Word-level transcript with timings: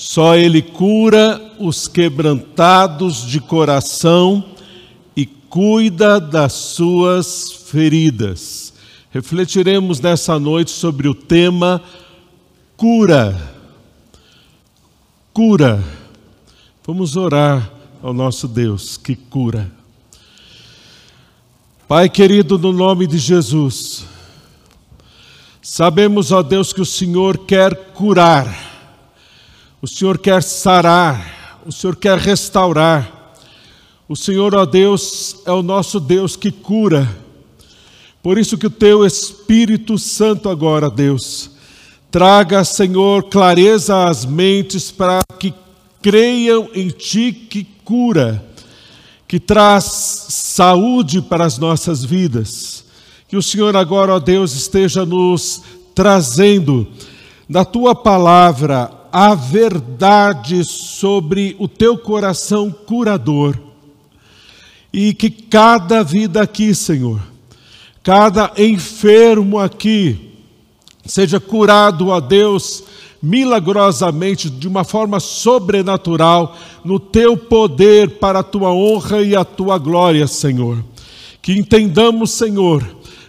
Só 0.00 0.34
Ele 0.34 0.62
cura 0.62 1.38
os 1.58 1.86
quebrantados 1.86 3.16
de 3.26 3.38
coração 3.38 4.42
e 5.14 5.26
cuida 5.26 6.18
das 6.18 6.54
suas 6.54 7.52
feridas. 7.52 8.72
Refletiremos 9.10 10.00
nessa 10.00 10.38
noite 10.38 10.70
sobre 10.70 11.06
o 11.06 11.14
tema 11.14 11.82
cura. 12.78 13.38
Cura. 15.34 15.84
Vamos 16.86 17.14
orar 17.14 17.70
ao 18.02 18.14
nosso 18.14 18.48
Deus 18.48 18.96
que 18.96 19.14
cura. 19.14 19.70
Pai 21.86 22.08
querido, 22.08 22.58
no 22.58 22.72
nome 22.72 23.06
de 23.06 23.18
Jesus, 23.18 24.06
sabemos, 25.60 26.32
ó 26.32 26.42
Deus, 26.42 26.72
que 26.72 26.80
o 26.80 26.86
Senhor 26.86 27.36
quer 27.44 27.92
curar 27.92 28.69
o 29.82 29.86
Senhor 29.86 30.18
quer 30.18 30.42
sarar, 30.42 31.62
o 31.64 31.72
Senhor 31.72 31.96
quer 31.96 32.18
restaurar. 32.18 33.34
O 34.06 34.14
Senhor, 34.14 34.54
ó 34.54 34.66
Deus, 34.66 35.36
é 35.46 35.52
o 35.52 35.62
nosso 35.62 35.98
Deus 35.98 36.36
que 36.36 36.50
cura. 36.50 37.08
Por 38.22 38.36
isso 38.36 38.58
que 38.58 38.66
o 38.66 38.70
teu 38.70 39.06
Espírito 39.06 39.96
Santo 39.96 40.50
agora, 40.50 40.90
Deus, 40.90 41.52
traga, 42.10 42.62
Senhor, 42.62 43.24
clareza 43.30 44.04
às 44.04 44.26
mentes 44.26 44.90
para 44.90 45.20
que 45.38 45.54
creiam 46.02 46.68
em 46.74 46.88
ti 46.88 47.32
que 47.32 47.64
cura, 47.82 48.44
que 49.26 49.40
traz 49.40 49.84
saúde 49.84 51.22
para 51.22 51.46
as 51.46 51.56
nossas 51.56 52.04
vidas. 52.04 52.84
Que 53.28 53.36
o 53.36 53.42
Senhor 53.42 53.74
agora, 53.74 54.16
ó 54.16 54.18
Deus, 54.18 54.54
esteja 54.54 55.06
nos 55.06 55.62
trazendo 55.94 56.86
da 57.48 57.64
tua 57.64 57.94
palavra 57.94 58.99
a 59.12 59.34
verdade 59.34 60.64
sobre 60.64 61.56
o 61.58 61.66
teu 61.66 61.98
coração 61.98 62.70
curador. 62.70 63.58
E 64.92 65.14
que 65.14 65.30
cada 65.30 66.02
vida 66.02 66.42
aqui, 66.42 66.74
Senhor, 66.74 67.20
cada 68.02 68.52
enfermo 68.58 69.58
aqui, 69.58 70.34
seja 71.04 71.38
curado 71.38 72.12
a 72.12 72.20
Deus 72.20 72.84
milagrosamente, 73.22 74.48
de 74.48 74.66
uma 74.66 74.82
forma 74.82 75.20
sobrenatural, 75.20 76.56
no 76.84 76.98
teu 76.98 77.36
poder 77.36 78.18
para 78.18 78.38
a 78.38 78.44
tua 78.44 78.72
honra 78.72 79.22
e 79.22 79.36
a 79.36 79.44
tua 79.44 79.76
glória, 79.78 80.26
Senhor. 80.26 80.82
Que 81.42 81.52
entendamos, 81.52 82.30
Senhor, 82.30 82.84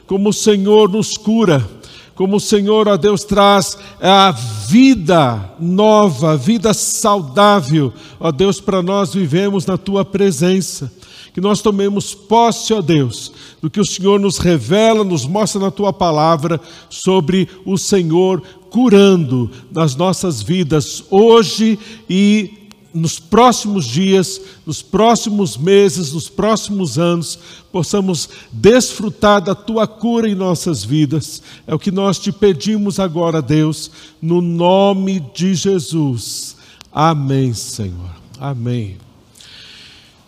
como 0.08 0.30
o 0.30 0.34
Senhor 0.34 0.90
nos 0.90 1.18
cura 1.18 1.81
como 2.22 2.36
o 2.36 2.40
Senhor, 2.40 2.88
ó 2.88 2.98
Deus, 2.98 3.24
traz 3.24 3.76
a 4.00 4.30
vida 4.30 5.56
nova, 5.60 6.38
vida 6.38 6.72
saudável, 6.72 7.92
ó 8.20 8.32
Deus, 8.32 8.62
para 8.62 8.84
nós 8.84 9.12
vivemos 9.12 9.66
na 9.66 9.76
tua 9.76 10.06
presença. 10.06 10.94
Que 11.34 11.42
nós 11.42 11.64
tomemos 11.64 12.14
posse, 12.14 12.76
ó 12.76 12.80
Deus, 12.80 13.34
do 13.60 13.72
que 13.72 13.80
o 13.80 13.86
Senhor 13.86 14.20
nos 14.20 14.38
revela, 14.38 15.04
nos 15.04 15.26
mostra 15.26 15.60
na 15.60 15.72
tua 15.72 15.92
palavra 15.92 16.62
sobre 16.92 17.50
o 17.66 17.76
Senhor 17.76 18.44
curando 18.70 19.50
nas 19.72 19.96
nossas 19.96 20.44
vidas 20.44 21.04
hoje 21.10 21.80
e 22.08 22.61
nos 22.94 23.20
próximos 23.20 23.86
dias, 23.86 24.42
nos 24.66 24.81
próximos 24.81 25.58
meses, 25.58 26.14
nos 26.14 26.30
próximos 26.30 26.97
anos, 27.00 27.39
possamos 27.72 28.30
desfrutar 28.52 29.42
da 29.42 29.56
tua 29.56 29.88
cura 29.88 30.30
em 30.30 30.36
nossas 30.36 30.84
vidas. 30.84 31.42
É 31.66 31.73
o 31.73 31.80
que 31.80 31.92
nós 31.92 32.19
te 32.19 32.31
pedimos 32.31 33.00
agora, 33.00 33.42
Deus, 33.42 33.92
no 34.22 34.42
nome 34.42 35.19
de 35.34 35.56
Jesus. 35.56 36.56
Amém, 36.92 37.53
Senhor. 37.53 38.12
Amém. 38.39 38.97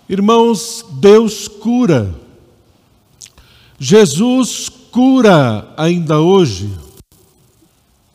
Irmãos, 0.07 0.85
Deus 0.99 1.47
cura. 1.47 2.13
Jesus 3.79 4.69
cura 4.91 5.73
ainda 5.75 6.19
hoje. 6.19 6.69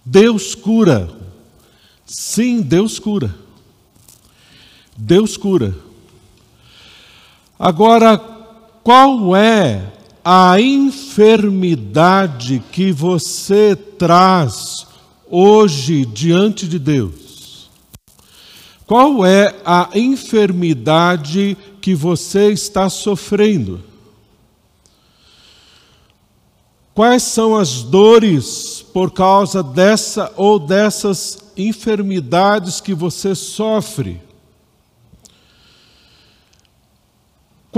Deus 0.04 0.54
cura. 0.54 1.10
Sim, 2.06 2.62
Deus 2.62 2.98
cura. 2.98 3.34
Deus 5.00 5.36
cura. 5.36 5.76
Agora, 7.56 8.18
qual 8.82 9.36
é 9.36 9.92
a 10.24 10.60
enfermidade 10.60 12.60
que 12.72 12.90
você 12.90 13.76
traz 13.76 14.88
hoje 15.30 16.04
diante 16.04 16.66
de 16.66 16.80
Deus? 16.80 17.70
Qual 18.88 19.24
é 19.24 19.54
a 19.64 19.90
enfermidade 19.94 21.56
que 21.80 21.94
você 21.94 22.50
está 22.50 22.90
sofrendo? 22.90 23.80
Quais 26.92 27.22
são 27.22 27.54
as 27.54 27.84
dores 27.84 28.84
por 28.92 29.12
causa 29.12 29.62
dessa 29.62 30.32
ou 30.36 30.58
dessas 30.58 31.38
enfermidades 31.56 32.80
que 32.80 32.92
você 32.92 33.36
sofre? 33.36 34.26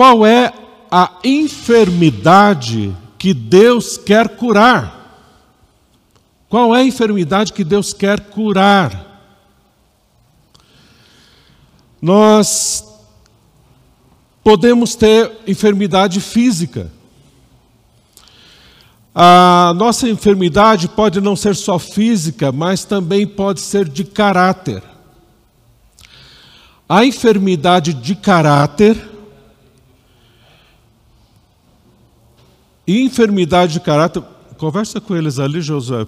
Qual 0.00 0.24
é 0.24 0.50
a 0.90 1.18
enfermidade 1.22 2.96
que 3.18 3.34
Deus 3.34 3.98
quer 3.98 4.30
curar? 4.30 5.28
Qual 6.48 6.74
é 6.74 6.78
a 6.78 6.84
enfermidade 6.84 7.52
que 7.52 7.62
Deus 7.62 7.92
quer 7.92 8.18
curar? 8.18 9.20
Nós 12.00 12.82
podemos 14.42 14.94
ter 14.94 15.30
enfermidade 15.46 16.18
física. 16.18 16.90
A 19.14 19.74
nossa 19.76 20.08
enfermidade 20.08 20.88
pode 20.88 21.20
não 21.20 21.36
ser 21.36 21.54
só 21.54 21.78
física, 21.78 22.50
mas 22.50 22.86
também 22.86 23.26
pode 23.26 23.60
ser 23.60 23.86
de 23.86 24.04
caráter. 24.04 24.82
A 26.88 27.04
enfermidade 27.04 27.92
de 27.92 28.14
caráter 28.14 29.09
Enfermidade 32.98 33.74
de 33.74 33.80
caráter. 33.80 34.20
Conversa 34.58 35.00
com 35.00 35.14
eles 35.14 35.38
ali, 35.38 35.60
Josué, 35.60 36.04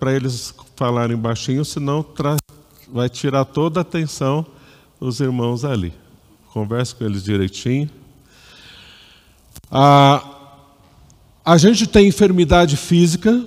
para 0.00 0.14
eles 0.14 0.54
falarem 0.74 1.14
baixinho, 1.14 1.62
senão 1.62 2.02
vai 2.90 3.10
tirar 3.10 3.44
toda 3.44 3.80
a 3.80 3.82
atenção 3.82 4.46
dos 4.98 5.20
irmãos 5.20 5.62
ali. 5.62 5.92
Conversa 6.50 6.96
com 6.96 7.04
eles 7.04 7.22
direitinho. 7.22 7.90
A, 9.70 10.24
a 11.44 11.58
gente 11.58 11.86
tem 11.86 12.08
enfermidade 12.08 12.78
física, 12.78 13.44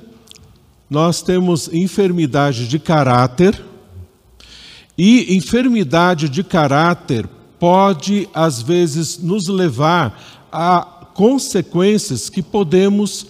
nós 0.87 1.23
temos 1.23 1.67
enfermidade 1.73 2.67
de 2.67 2.77
caráter, 2.77 3.65
e 4.95 5.35
enfermidade 5.35 6.29
de 6.29 6.43
caráter 6.43 7.27
pode, 7.59 8.29
às 8.31 8.61
vezes, 8.61 9.17
nos 9.17 9.47
levar 9.47 10.45
a 10.51 10.94
consequências 11.15 12.29
que 12.29 12.43
podemos 12.43 13.25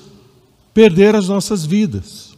perder 0.74 1.16
as 1.16 1.30
nossas 1.30 1.64
vidas. 1.64 2.36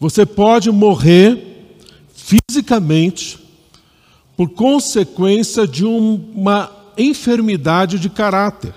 Você 0.00 0.26
pode 0.26 0.68
morrer 0.72 1.78
fisicamente 2.12 3.38
por 4.36 4.50
consequência 4.50 5.64
de 5.64 5.84
uma 5.84 6.72
enfermidade 6.98 8.00
de 8.00 8.10
caráter. 8.10 8.74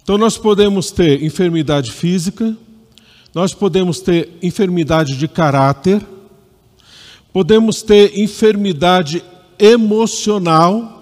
Então, 0.00 0.16
nós 0.16 0.38
podemos 0.38 0.92
ter 0.92 1.20
enfermidade 1.22 1.90
física, 1.90 2.56
nós 3.34 3.52
podemos 3.52 4.00
ter 4.00 4.30
enfermidade 4.40 5.16
de 5.16 5.26
caráter, 5.26 6.00
podemos 7.32 7.82
ter 7.82 8.16
enfermidade 8.16 9.24
emocional, 9.58 10.99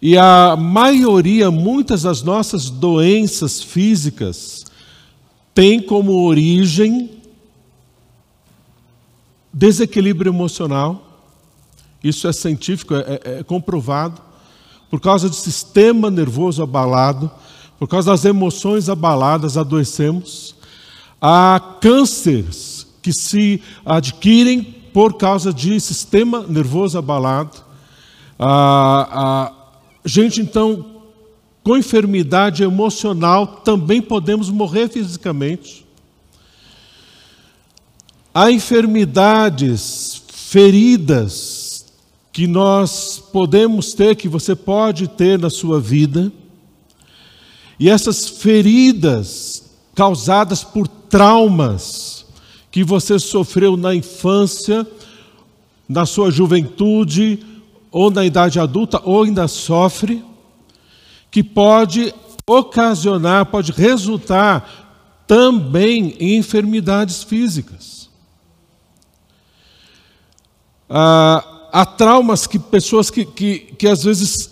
e 0.00 0.16
a 0.16 0.56
maioria, 0.56 1.50
muitas 1.50 2.02
das 2.02 2.22
nossas 2.22 2.70
doenças 2.70 3.60
físicas, 3.60 4.64
tem 5.52 5.82
como 5.82 6.24
origem 6.24 7.10
desequilíbrio 9.52 10.30
emocional. 10.30 11.04
Isso 12.02 12.28
é 12.28 12.32
científico, 12.32 12.94
é, 12.94 13.20
é, 13.24 13.38
é 13.40 13.42
comprovado. 13.42 14.22
Por 14.88 15.00
causa 15.00 15.28
do 15.28 15.34
sistema 15.34 16.10
nervoso 16.10 16.62
abalado, 16.62 17.28
por 17.76 17.88
causa 17.88 18.12
das 18.12 18.24
emoções 18.24 18.88
abaladas, 18.88 19.56
adoecemos. 19.56 20.54
Há 21.20 21.60
cânceres 21.80 22.86
que 23.02 23.12
se 23.12 23.60
adquirem 23.84 24.62
por 24.62 25.14
causa 25.14 25.52
de 25.52 25.78
sistema 25.80 26.44
nervoso 26.48 26.96
abalado. 26.96 27.58
Ah, 28.38 29.52
Gente, 30.04 30.40
então, 30.40 31.02
com 31.62 31.76
enfermidade 31.76 32.62
emocional 32.62 33.46
também 33.46 34.00
podemos 34.00 34.48
morrer 34.48 34.88
fisicamente. 34.88 35.86
há 38.32 38.52
enfermidades, 38.52 40.22
feridas 40.28 41.86
que 42.32 42.46
nós 42.46 43.22
podemos 43.32 43.92
ter, 43.92 44.14
que 44.14 44.28
você 44.28 44.54
pode 44.54 45.08
ter 45.08 45.38
na 45.38 45.50
sua 45.50 45.80
vida, 45.80 46.32
e 47.80 47.90
essas 47.90 48.28
feridas 48.28 49.64
causadas 49.94 50.62
por 50.62 50.86
traumas 50.86 52.24
que 52.70 52.84
você 52.84 53.18
sofreu 53.18 53.76
na 53.76 53.94
infância, 53.94 54.86
na 55.88 56.06
sua 56.06 56.30
juventude, 56.30 57.40
ou 57.90 58.10
na 58.10 58.24
idade 58.24 58.58
adulta, 58.60 59.00
ou 59.04 59.22
ainda 59.22 59.48
sofre, 59.48 60.24
que 61.30 61.42
pode 61.42 62.14
ocasionar, 62.46 63.46
pode 63.46 63.72
resultar 63.72 65.22
também 65.26 66.16
em 66.18 66.36
enfermidades 66.36 67.22
físicas. 67.22 68.08
Ah, 70.88 71.68
há 71.70 71.84
traumas 71.84 72.46
que 72.46 72.58
pessoas 72.58 73.10
que, 73.10 73.24
que, 73.24 73.58
que 73.78 73.86
às 73.86 74.02
vezes 74.04 74.50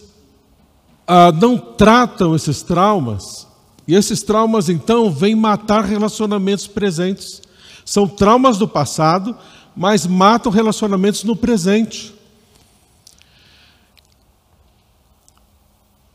ah, 1.07 1.33
não 1.33 1.57
tratam 1.57 2.35
esses 2.35 2.63
traumas, 2.63 3.47
e 3.89 3.95
esses 3.95 4.23
traumas 4.23 4.69
então 4.69 5.11
vêm 5.11 5.35
matar 5.35 5.85
relacionamentos 5.85 6.67
presentes. 6.67 7.41
São 7.85 8.07
traumas 8.09 8.59
do 8.59 8.67
passado, 8.67 9.37
mas 9.77 10.07
matam 10.07 10.51
relacionamentos 10.51 11.23
no 11.23 11.37
presente. 11.37 12.16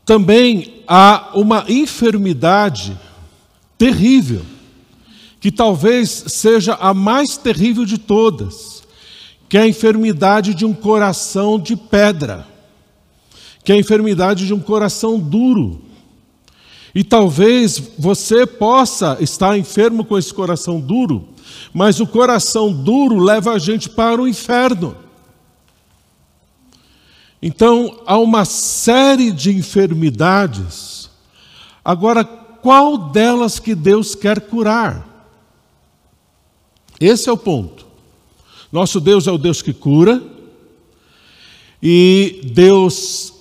Também 0.04 0.82
há 0.86 1.30
uma 1.34 1.64
enfermidade 1.68 2.98
terrível, 3.78 4.42
que 5.40 5.50
talvez 5.50 6.24
seja 6.28 6.74
a 6.74 6.92
mais 6.92 7.36
terrível 7.36 7.84
de 7.84 7.98
todas, 7.98 8.82
que 9.48 9.58
é 9.58 9.62
a 9.62 9.68
enfermidade 9.68 10.54
de 10.54 10.64
um 10.64 10.72
coração 10.72 11.58
de 11.58 11.76
pedra, 11.76 12.46
que 13.64 13.72
é 13.72 13.74
a 13.74 13.78
enfermidade 13.78 14.46
de 14.46 14.54
um 14.54 14.60
coração 14.60 15.18
duro. 15.18 15.82
E 16.94 17.02
talvez 17.02 17.82
você 17.98 18.46
possa 18.46 19.16
estar 19.20 19.56
enfermo 19.56 20.04
com 20.04 20.18
esse 20.18 20.32
coração 20.32 20.80
duro, 20.80 21.28
mas 21.72 22.00
o 22.00 22.06
coração 22.06 22.72
duro 22.72 23.18
leva 23.18 23.52
a 23.52 23.58
gente 23.58 23.88
para 23.88 24.20
o 24.20 24.28
inferno. 24.28 24.96
Então, 27.42 28.00
há 28.06 28.16
uma 28.16 28.44
série 28.44 29.32
de 29.32 29.50
enfermidades. 29.50 31.10
Agora, 31.84 32.22
qual 32.24 32.96
delas 32.96 33.58
que 33.58 33.74
Deus 33.74 34.14
quer 34.14 34.40
curar? 34.42 35.08
Esse 37.00 37.28
é 37.28 37.32
o 37.32 37.36
ponto. 37.36 37.84
Nosso 38.70 39.00
Deus 39.00 39.26
é 39.26 39.32
o 39.32 39.38
Deus 39.38 39.60
que 39.60 39.72
cura, 39.72 40.22
e 41.82 42.40
Deus 42.54 43.34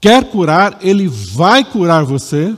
quer 0.00 0.28
curar, 0.28 0.78
Ele 0.82 1.06
vai 1.06 1.64
curar 1.64 2.04
você, 2.04 2.54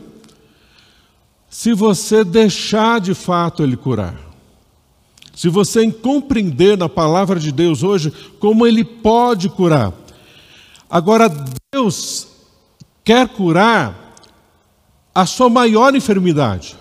se 1.50 1.74
você 1.74 2.24
deixar 2.24 2.98
de 2.98 3.12
fato 3.12 3.62
Ele 3.62 3.76
curar. 3.76 4.16
Se 5.34 5.48
você 5.48 5.90
compreender 5.92 6.76
na 6.76 6.88
palavra 6.88 7.38
de 7.38 7.52
Deus 7.52 7.82
hoje 7.82 8.10
como 8.38 8.66
Ele 8.66 8.84
pode 8.84 9.48
curar. 9.50 9.92
Agora, 10.90 11.32
Deus 11.72 12.26
quer 13.04 13.28
curar 13.28 14.16
a 15.14 15.24
sua 15.24 15.48
maior 15.48 15.94
enfermidade, 15.94 16.76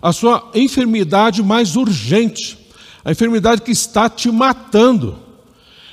a 0.00 0.12
sua 0.12 0.50
enfermidade 0.54 1.42
mais 1.42 1.76
urgente, 1.76 2.58
a 3.04 3.12
enfermidade 3.12 3.62
que 3.62 3.70
está 3.70 4.08
te 4.08 4.30
matando. 4.30 5.18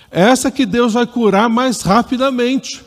Essa 0.10 0.50
que 0.50 0.66
Deus 0.66 0.94
vai 0.94 1.06
curar 1.06 1.48
mais 1.48 1.82
rapidamente. 1.82 2.84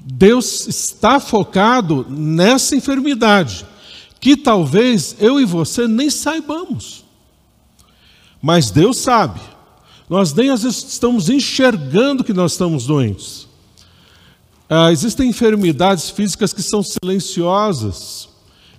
Deus 0.00 0.66
está 0.66 1.20
focado 1.20 2.06
nessa 2.08 2.74
enfermidade, 2.74 3.66
que 4.18 4.36
talvez 4.36 5.14
eu 5.20 5.38
e 5.38 5.44
você 5.44 5.86
nem 5.86 6.08
saibamos. 6.08 7.04
Mas 8.40 8.70
Deus 8.70 8.96
sabe. 8.96 9.40
Nós 10.12 10.34
nem 10.34 10.50
às 10.50 10.62
vezes 10.62 10.84
estamos 10.92 11.30
enxergando 11.30 12.22
que 12.22 12.34
nós 12.34 12.52
estamos 12.52 12.84
doentes. 12.84 13.48
Ah, 14.68 14.92
existem 14.92 15.30
enfermidades 15.30 16.10
físicas 16.10 16.52
que 16.52 16.62
são 16.62 16.82
silenciosas 16.82 18.28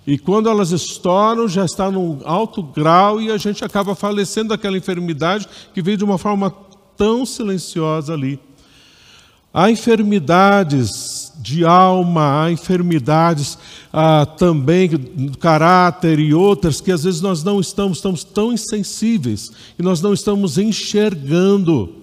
e 0.06 0.16
quando 0.16 0.48
elas 0.48 0.70
estouram 0.70 1.48
já 1.48 1.64
está 1.64 1.90
num 1.90 2.20
alto 2.24 2.62
grau 2.62 3.20
e 3.20 3.32
a 3.32 3.36
gente 3.36 3.64
acaba 3.64 3.96
falecendo 3.96 4.50
daquela 4.50 4.78
enfermidade 4.78 5.48
que 5.74 5.82
veio 5.82 5.96
de 5.96 6.04
uma 6.04 6.18
forma 6.18 6.54
tão 6.96 7.26
silenciosa 7.26 8.12
ali. 8.12 8.38
Há 9.52 9.68
enfermidades 9.72 11.32
de 11.40 11.64
alma, 11.64 12.44
há 12.44 12.52
enfermidades 12.52 13.58
ah, 13.96 14.26
também 14.26 14.90
caráter 15.38 16.18
e 16.18 16.34
outras 16.34 16.80
que 16.80 16.90
às 16.90 17.04
vezes 17.04 17.20
nós 17.20 17.44
não 17.44 17.60
estamos, 17.60 17.98
estamos 17.98 18.24
tão 18.24 18.52
insensíveis 18.52 19.52
e 19.78 19.82
nós 19.84 20.00
não 20.00 20.12
estamos 20.12 20.58
enxergando 20.58 21.94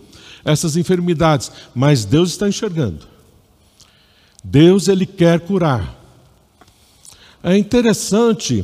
essas 0.45 0.77
enfermidades, 0.77 1.51
mas 1.75 2.05
Deus 2.05 2.29
está 2.29 2.47
enxergando. 2.47 3.05
Deus 4.41 4.87
ele 4.87 5.05
quer 5.05 5.41
curar. 5.41 5.99
É 7.43 7.57
interessante 7.57 8.63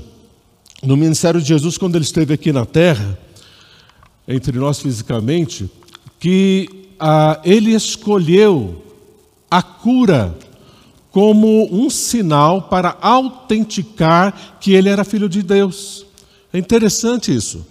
no 0.81 0.95
ministério 0.95 1.41
de 1.41 1.49
Jesus 1.49 1.77
quando 1.77 1.97
ele 1.97 2.05
esteve 2.05 2.33
aqui 2.33 2.53
na 2.53 2.65
terra, 2.65 3.19
entre 4.25 4.57
nós 4.57 4.79
fisicamente, 4.79 5.69
que 6.17 6.87
ah, 6.97 7.41
ele 7.43 7.73
escolheu 7.73 8.81
a 9.51 9.61
cura 9.61 10.33
como 11.17 11.67
um 11.73 11.89
sinal 11.89 12.61
para 12.61 12.95
autenticar 13.01 14.59
que 14.61 14.73
ele 14.73 14.87
era 14.87 15.03
filho 15.03 15.27
de 15.27 15.41
Deus. 15.41 16.05
É 16.53 16.59
interessante 16.59 17.35
isso. 17.35 17.65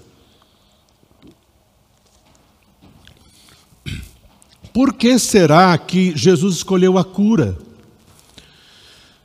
Por 4.75 4.93
que 4.94 5.16
será 5.16 5.78
que 5.78 6.12
Jesus 6.16 6.56
escolheu 6.56 6.98
a 6.98 7.04
cura? 7.04 7.56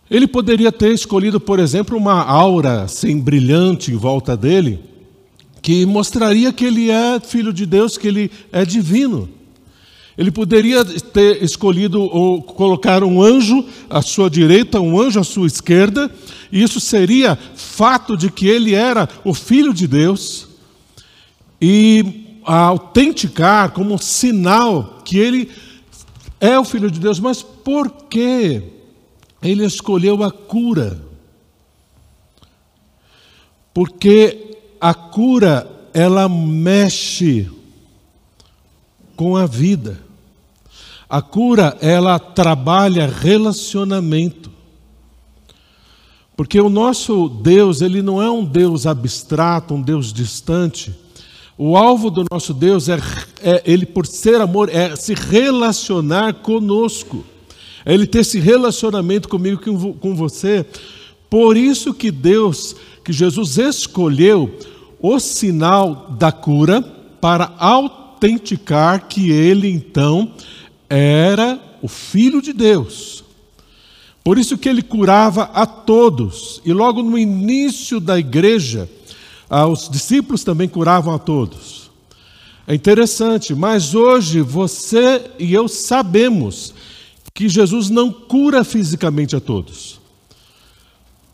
Ele 0.07 0.27
poderia 0.27 0.71
ter 0.71 0.93
escolhido, 0.93 1.39
por 1.39 1.57
exemplo, 1.57 1.97
uma 1.97 2.21
aura 2.23 2.87
sem 2.87 3.19
brilhante 3.19 3.91
em 3.91 3.97
volta 3.97 4.37
dele, 4.37 4.81
que 5.63 5.83
mostraria 5.83 6.53
que 6.53 6.65
ele 6.65 6.91
é 6.91 7.19
filho 7.19 7.51
de 7.51 7.65
Deus, 7.65 7.97
que 7.97 8.07
ele 8.07 8.29
é 8.51 8.63
divino. 8.63 9.40
Ele 10.17 10.31
poderia 10.31 10.83
ter 10.83 11.41
escolhido 11.43 12.01
ou 12.01 12.41
colocar 12.41 13.03
um 13.03 13.21
anjo 13.21 13.65
à 13.89 14.01
sua 14.01 14.29
direita, 14.29 14.79
um 14.79 14.99
anjo 14.99 15.19
à 15.19 15.23
sua 15.23 15.47
esquerda, 15.47 16.11
e 16.51 16.61
isso 16.61 16.79
seria 16.79 17.37
fato 17.55 18.17
de 18.17 18.29
que 18.29 18.47
ele 18.47 18.73
era 18.73 19.07
o 19.23 19.33
filho 19.33 19.73
de 19.73 19.87
Deus, 19.87 20.47
e 21.61 22.39
autenticar 22.43 23.71
como 23.71 23.97
sinal 23.97 25.01
que 25.05 25.17
ele 25.17 25.49
é 26.39 26.57
o 26.57 26.65
filho 26.65 26.89
de 26.89 26.99
Deus. 26.99 27.19
Mas 27.19 27.41
por 27.43 27.89
que 28.09 28.63
ele 29.41 29.65
escolheu 29.65 30.23
a 30.23 30.31
cura? 30.31 30.99
Porque 33.73 34.57
a 34.79 34.93
cura 34.93 35.69
ela 35.93 36.27
mexe 36.27 37.49
com 39.21 39.37
a 39.37 39.45
vida. 39.45 39.99
A 41.07 41.21
cura, 41.21 41.77
ela 41.79 42.17
trabalha 42.17 43.05
relacionamento. 43.05 44.49
Porque 46.35 46.59
o 46.59 46.71
nosso 46.71 47.29
Deus, 47.29 47.81
ele 47.81 48.01
não 48.01 48.19
é 48.19 48.31
um 48.31 48.43
Deus 48.43 48.87
abstrato, 48.87 49.75
um 49.75 49.81
Deus 49.83 50.11
distante. 50.11 50.91
O 51.55 51.77
alvo 51.77 52.09
do 52.09 52.25
nosso 52.31 52.51
Deus 52.51 52.89
é, 52.89 52.99
é 53.43 53.61
ele, 53.63 53.85
por 53.85 54.07
ser 54.07 54.41
amor, 54.41 54.69
é 54.73 54.95
se 54.95 55.13
relacionar 55.13 56.33
conosco. 56.41 57.23
É 57.85 57.93
ele 57.93 58.07
ter 58.07 58.21
esse 58.21 58.39
relacionamento 58.39 59.29
comigo, 59.29 59.61
com, 59.61 59.93
com 59.93 60.15
você. 60.15 60.65
Por 61.29 61.55
isso 61.55 61.93
que 61.93 62.09
Deus, 62.09 62.75
que 63.05 63.13
Jesus 63.13 63.59
escolheu 63.59 64.57
o 64.99 65.19
sinal 65.19 66.07
da 66.17 66.31
cura 66.31 66.81
para 67.21 67.53
autenticar 68.21 69.07
que 69.07 69.31
ele 69.31 69.67
então 69.67 70.31
era 70.87 71.59
o 71.81 71.87
Filho 71.87 72.41
de 72.41 72.53
Deus. 72.53 73.23
Por 74.23 74.37
isso 74.37 74.57
que 74.57 74.69
ele 74.69 74.83
curava 74.83 75.43
a 75.53 75.65
todos. 75.65 76.61
E 76.63 76.71
logo 76.71 77.01
no 77.01 77.17
início 77.17 77.99
da 77.99 78.19
igreja, 78.19 78.87
ah, 79.49 79.65
os 79.65 79.89
discípulos 79.89 80.43
também 80.43 80.69
curavam 80.69 81.15
a 81.15 81.17
todos. 81.17 81.89
É 82.67 82.75
interessante, 82.75 83.55
mas 83.55 83.95
hoje 83.95 84.41
você 84.41 85.31
e 85.39 85.51
eu 85.51 85.67
sabemos 85.67 86.75
que 87.33 87.49
Jesus 87.49 87.89
não 87.89 88.11
cura 88.11 88.63
fisicamente 88.63 89.35
a 89.35 89.39
todos. 89.39 89.99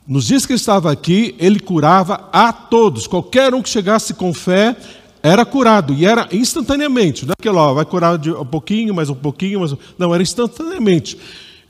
Nos 0.08 0.28
dias 0.28 0.46
que 0.46 0.54
ele 0.54 0.60
estava 0.60 0.90
aqui, 0.90 1.36
ele 1.38 1.60
curava 1.60 2.30
a 2.32 2.54
todos. 2.54 3.08
Qualquer 3.08 3.54
um 3.54 3.62
que 3.62 3.68
chegasse 3.68 4.14
com 4.14 4.34
fé, 4.34 4.78
era 5.22 5.46
curado 5.46 5.94
e 5.94 6.06
era 6.06 6.28
instantaneamente, 6.32 7.26
não 7.26 7.34
é 7.34 7.42
que 7.42 7.50
ó, 7.50 7.74
vai 7.74 7.86
curar 7.86 8.18
de 8.18 8.32
um 8.32 8.46
pouquinho, 8.46 8.94
mais 8.94 9.10
um 9.10 9.16
pouquinho, 9.16 9.60
mais 9.60 9.72
um... 9.72 9.78
não, 9.98 10.14
era 10.14 10.24
instantaneamente. 10.24 11.18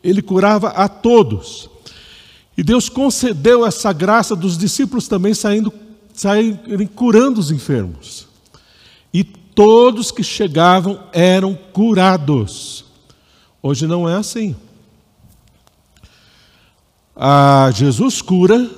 Ele 0.04 0.22
curava 0.22 0.70
a 0.70 0.88
todos. 0.88 1.70
E 2.58 2.63
Deus 2.63 2.89
concedeu 2.89 3.66
essa 3.66 3.94
graça 3.94 4.36
dos 4.36 4.58
discípulos 4.58 5.08
também 5.08 5.34
saindo, 5.34 5.72
saírem 6.13 6.88
curando 6.88 7.39
os 7.39 7.51
enfermos. 7.51 8.27
E 9.13 9.24
todos 9.24 10.12
que 10.12 10.24
chegavam 10.24 11.00
eram 11.13 11.58
curados. 11.74 12.86
Hoje 13.62 13.86
não 13.88 14.08
é 14.08 14.16
assim. 14.16 14.56
Ah, 17.16 17.72
Jesus 17.74 18.22
cura, 18.22 18.70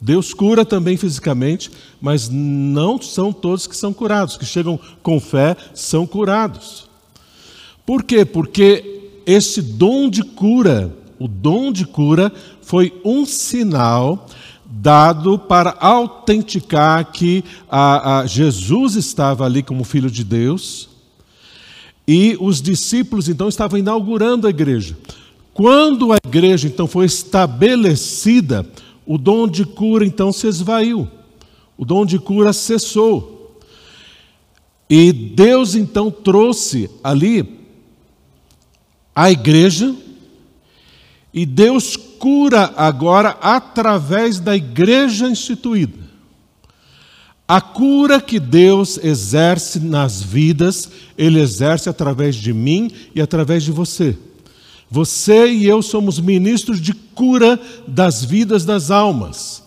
Deus 0.00 0.32
cura 0.32 0.64
também 0.64 0.96
fisicamente, 0.96 1.70
mas 2.00 2.28
não 2.28 3.00
são 3.00 3.32
todos 3.32 3.66
que 3.66 3.76
são 3.76 3.92
curados. 3.92 4.36
Que 4.36 4.46
chegam 4.46 4.78
com 5.02 5.18
fé 5.18 5.56
são 5.74 6.06
curados. 6.06 6.88
Por 7.84 8.02
quê? 8.02 8.24
Porque 8.24 9.00
esse 9.26 9.60
dom 9.60 10.08
de 10.08 10.22
cura, 10.22 10.94
o 11.18 11.26
dom 11.26 11.72
de 11.72 11.84
cura, 11.84 12.32
foi 12.62 12.92
um 13.04 13.26
sinal 13.26 14.26
dado 14.64 15.38
para 15.38 15.76
autenticar 15.80 17.10
que 17.10 17.42
a, 17.68 18.20
a 18.20 18.26
Jesus 18.26 18.94
estava 18.94 19.44
ali 19.44 19.62
como 19.62 19.82
Filho 19.84 20.10
de 20.10 20.22
Deus 20.22 20.88
e 22.06 22.36
os 22.40 22.62
discípulos 22.62 23.28
então 23.28 23.48
estavam 23.48 23.78
inaugurando 23.78 24.46
a 24.46 24.50
igreja. 24.50 24.96
Quando 25.52 26.12
a 26.12 26.16
igreja 26.24 26.68
então 26.68 26.86
foi 26.86 27.04
estabelecida, 27.04 28.64
o 29.08 29.16
dom 29.16 29.48
de 29.48 29.64
cura 29.64 30.04
então 30.04 30.30
se 30.30 30.46
esvaiu, 30.46 31.08
o 31.78 31.84
dom 31.86 32.04
de 32.04 32.18
cura 32.18 32.52
cessou. 32.52 33.58
E 34.88 35.10
Deus 35.12 35.74
então 35.74 36.10
trouxe 36.10 36.90
ali 37.02 37.58
a 39.16 39.30
igreja, 39.30 39.96
e 41.32 41.46
Deus 41.46 41.96
cura 41.96 42.74
agora 42.76 43.30
através 43.40 44.38
da 44.38 44.54
igreja 44.54 45.26
instituída. 45.26 46.06
A 47.46 47.62
cura 47.62 48.20
que 48.20 48.38
Deus 48.38 48.98
exerce 49.02 49.80
nas 49.80 50.22
vidas, 50.22 50.90
Ele 51.16 51.40
exerce 51.40 51.88
através 51.88 52.36
de 52.36 52.52
mim 52.52 52.90
e 53.14 53.22
através 53.22 53.62
de 53.62 53.72
você. 53.72 54.18
Você 54.90 55.52
e 55.52 55.66
eu 55.66 55.82
somos 55.82 56.18
ministros 56.18 56.80
de 56.80 56.94
cura 56.94 57.60
das 57.86 58.24
vidas 58.24 58.64
das 58.64 58.90
almas. 58.90 59.62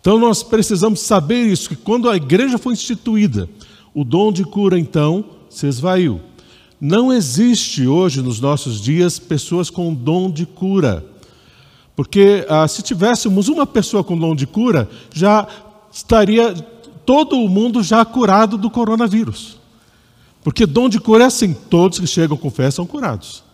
Então 0.00 0.18
nós 0.18 0.42
precisamos 0.42 1.00
saber 1.00 1.46
isso, 1.46 1.68
que 1.68 1.76
quando 1.76 2.08
a 2.08 2.16
igreja 2.16 2.58
foi 2.58 2.72
instituída, 2.72 3.48
o 3.94 4.04
dom 4.04 4.32
de 4.32 4.44
cura 4.44 4.78
então 4.78 5.24
se 5.48 5.66
esvaiu. 5.66 6.20
Não 6.80 7.12
existe 7.12 7.86
hoje 7.86 8.22
nos 8.22 8.40
nossos 8.40 8.80
dias 8.80 9.18
pessoas 9.18 9.68
com 9.68 9.92
dom 9.92 10.30
de 10.30 10.46
cura. 10.46 11.04
Porque 11.94 12.46
ah, 12.48 12.66
se 12.66 12.82
tivéssemos 12.82 13.48
uma 13.48 13.66
pessoa 13.66 14.02
com 14.02 14.16
dom 14.16 14.34
de 14.34 14.46
cura, 14.46 14.88
já 15.12 15.46
estaria 15.92 16.54
todo 17.04 17.38
o 17.38 17.48
mundo 17.48 17.82
já 17.82 18.02
curado 18.04 18.56
do 18.56 18.70
coronavírus. 18.70 19.58
Porque 20.42 20.64
dom 20.64 20.88
de 20.88 20.98
cura 20.98 21.24
é 21.24 21.26
assim: 21.26 21.52
todos 21.52 21.98
que 21.98 22.06
chegam 22.06 22.36
com 22.36 22.50
fé 22.50 22.70
são 22.70 22.86
curados. 22.86 23.44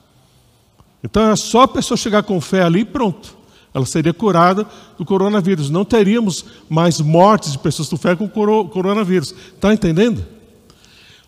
Então 1.07 1.31
é 1.31 1.37
só 1.37 1.63
a 1.63 1.69
pessoa 1.69 1.97
chegar 1.97 2.25
com 2.25 2.41
fé 2.41 2.63
ali 2.63 2.81
e 2.81 2.85
pronto. 2.85 3.37
Ela 3.73 3.87
seria 3.87 4.13
curada 4.13 4.67
do 4.99 5.05
coronavírus. 5.05 5.71
Não 5.71 5.85
teríamos 5.85 6.45
mais 6.69 7.01
mortes 7.01 7.53
de 7.53 7.59
pessoas 7.59 7.89
com 7.89 7.97
fé 7.97 8.17
com 8.17 8.29
coronavírus. 8.29 9.33
Está 9.55 9.73
entendendo? 9.73 10.25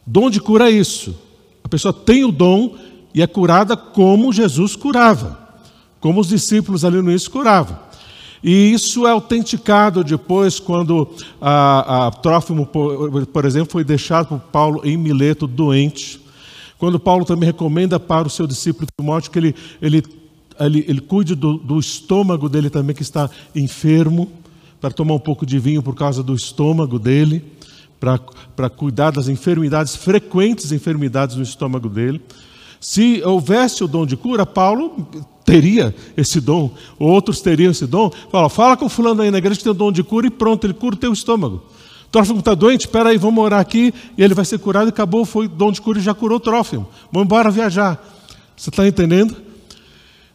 Dom 0.05 0.29
de 0.31 0.41
cura 0.41 0.69
é 0.69 0.73
isso. 0.73 1.17
A 1.63 1.69
pessoa 1.69 1.93
tem 1.93 2.25
o 2.25 2.33
dom 2.33 2.75
e 3.15 3.23
é 3.23 3.27
curada 3.27 3.77
como 3.77 4.33
Jesus 4.33 4.75
curava, 4.75 5.39
como 6.01 6.21
os 6.21 6.29
discípulos 6.29 6.85
ali 6.85 7.01
no 7.01 7.11
início 7.11 7.31
curavam. 7.31 7.79
E 8.43 8.73
isso 8.73 9.07
é 9.07 9.11
autenticado 9.11 10.03
depois 10.03 10.59
quando 10.59 11.09
a, 11.41 12.07
a 12.07 12.11
Trófimo, 12.11 12.67
por, 12.67 13.27
por 13.27 13.45
exemplo, 13.45 13.71
foi 13.71 13.85
deixado 13.85 14.27
por 14.27 14.41
Paulo 14.41 14.81
em 14.85 14.97
Mileto 14.97 15.47
doente. 15.47 16.21
Quando 16.79 16.99
Paulo 17.01 17.25
também 17.25 17.47
recomenda 17.47 17.99
para 17.99 18.29
o 18.29 18.31
seu 18.31 18.47
discípulo 18.47 18.87
Timóteo 18.99 19.31
que 19.33 19.39
ele, 19.39 19.55
ele, 19.83 20.03
ele, 20.61 20.85
ele 20.87 21.01
cuide 21.01 21.35
do, 21.35 21.59
do 21.59 21.79
estômago 21.79 22.49
dele 22.49 22.71
também, 22.71 22.95
que 22.95 23.03
está 23.03 23.29
enfermo, 23.55 24.31
para 24.81 24.91
tomar 24.91 25.15
um 25.15 25.19
pouco 25.19 25.45
de 25.45 25.59
vinho 25.59 25.83
por 25.83 25.95
causa 25.95 26.23
do 26.23 26.35
estômago 26.35 26.99
dele, 26.99 27.45
para 27.99 28.71
cuidar 28.71 29.11
das 29.11 29.29
enfermidades, 29.29 29.97
frequentes 29.97 30.71
enfermidades 30.71 31.35
no 31.35 31.43
estômago 31.43 31.89
dele. 31.89 32.21
Se 32.81 33.21
houvesse 33.25 33.83
o 33.83 33.89
dom 33.89 34.07
de 34.07 34.17
cura, 34.17 34.47
Paulo 34.47 35.05
teria 35.45 35.93
esse 36.17 36.41
dom, 36.41 36.71
outros 36.97 37.41
teriam 37.41 37.73
esse 37.73 37.87
dom. 37.87 38.11
Fala, 38.31 38.49
fala 38.49 38.77
com 38.77 38.89
fulano 38.89 39.23
aí 39.23 39.33
na 39.33 39.39
igreja 39.39 39.59
que 39.59 39.65
tem 39.65 39.73
o 39.73 39.75
dom 39.75 39.91
de 39.91 40.05
cura 40.05 40.29
e 40.29 40.31
pronto, 40.31 40.65
ele 40.65 40.75
cura 40.75 40.95
o 40.95 40.99
teu 40.99 41.13
estômago. 41.13 41.65
Trófimo 42.11 42.39
está 42.39 42.55
doente? 42.55 42.83
Espera 42.83 43.11
aí, 43.11 43.19
vamos 43.19 43.43
orar 43.45 43.61
aqui 43.61 43.93
e 44.17 44.23
ele 44.23 44.35
vai 44.35 44.45
ser 44.45 44.59
curado. 44.59 44.89
E 44.89 44.91
acabou, 44.91 45.25
foi 45.25 45.47
dom 45.47 45.71
de 45.71 45.81
cura 45.81 45.99
e 45.99 46.03
já 46.03 46.15
curou 46.15 46.39
o 46.39 46.41
Trófimo. 46.41 46.89
Vamos 47.13 47.27
embora 47.27 47.51
viajar. 47.51 48.03
Você 48.57 48.71
está 48.71 48.87
entendendo? 48.87 49.37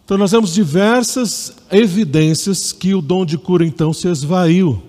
Então 0.06 0.18
nós 0.18 0.32
vemos 0.32 0.54
diversas 0.54 1.56
evidências 1.72 2.72
que 2.72 2.94
o 2.94 3.02
dom 3.02 3.26
de 3.26 3.38
cura 3.38 3.66
então 3.66 3.94
se 3.94 4.08
esvaiu 4.08 4.84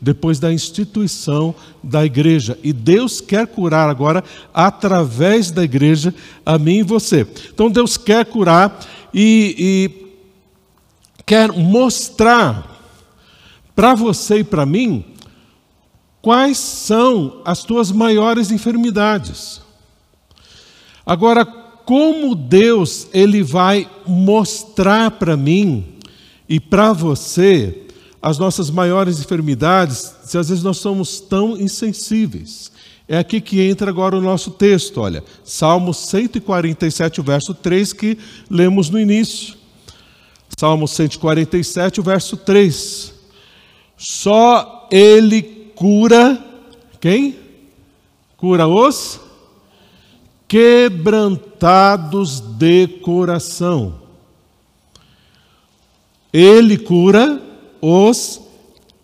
depois 0.00 0.38
da 0.38 0.52
instituição 0.52 1.54
da 1.82 2.04
igreja. 2.06 2.58
E 2.62 2.72
Deus 2.72 3.20
quer 3.20 3.46
curar 3.46 3.90
agora 3.90 4.24
através 4.54 5.50
da 5.50 5.62
igreja 5.62 6.14
a 6.46 6.58
mim 6.58 6.78
e 6.78 6.82
você. 6.82 7.26
Então 7.52 7.70
Deus 7.70 7.96
quer 7.96 8.24
curar 8.24 8.80
e, 9.12 9.54
e 9.58 11.24
quer 11.26 11.52
mostrar 11.52 12.66
para 13.74 13.94
você 13.94 14.38
e 14.38 14.44
para 14.44 14.64
mim 14.64 15.04
Quais 16.22 16.58
são 16.58 17.40
as 17.44 17.64
tuas 17.64 17.90
maiores 17.90 18.50
enfermidades? 18.50 19.60
Agora, 21.04 21.44
como 21.46 22.34
Deus 22.34 23.08
ele 23.12 23.42
vai 23.42 23.90
mostrar 24.06 25.12
para 25.12 25.36
mim 25.36 25.84
e 26.48 26.60
para 26.60 26.92
você 26.92 27.86
as 28.20 28.38
nossas 28.38 28.70
maiores 28.70 29.18
enfermidades, 29.18 30.14
se 30.24 30.36
às 30.36 30.50
vezes 30.50 30.62
nós 30.62 30.76
somos 30.76 31.20
tão 31.20 31.56
insensíveis? 31.58 32.70
É 33.08 33.18
aqui 33.18 33.40
que 33.40 33.60
entra 33.60 33.90
agora 33.90 34.16
o 34.16 34.20
nosso 34.20 34.52
texto, 34.52 35.00
olha, 35.00 35.24
Salmo 35.42 35.92
147, 35.92 37.20
o 37.20 37.24
verso 37.24 37.54
3 37.54 37.92
que 37.92 38.18
lemos 38.48 38.88
no 38.88 39.00
início. 39.00 39.56
Salmo 40.56 40.86
147, 40.86 41.98
o 41.98 42.02
verso 42.04 42.36
3. 42.36 43.12
Só 43.96 44.86
ele 44.92 45.59
cura 45.80 46.38
quem? 47.00 47.38
Cura 48.36 48.68
os 48.68 49.18
quebrantados 50.46 52.38
de 52.40 52.86
coração. 52.86 53.94
Ele 56.30 56.76
cura 56.76 57.40
os 57.80 58.42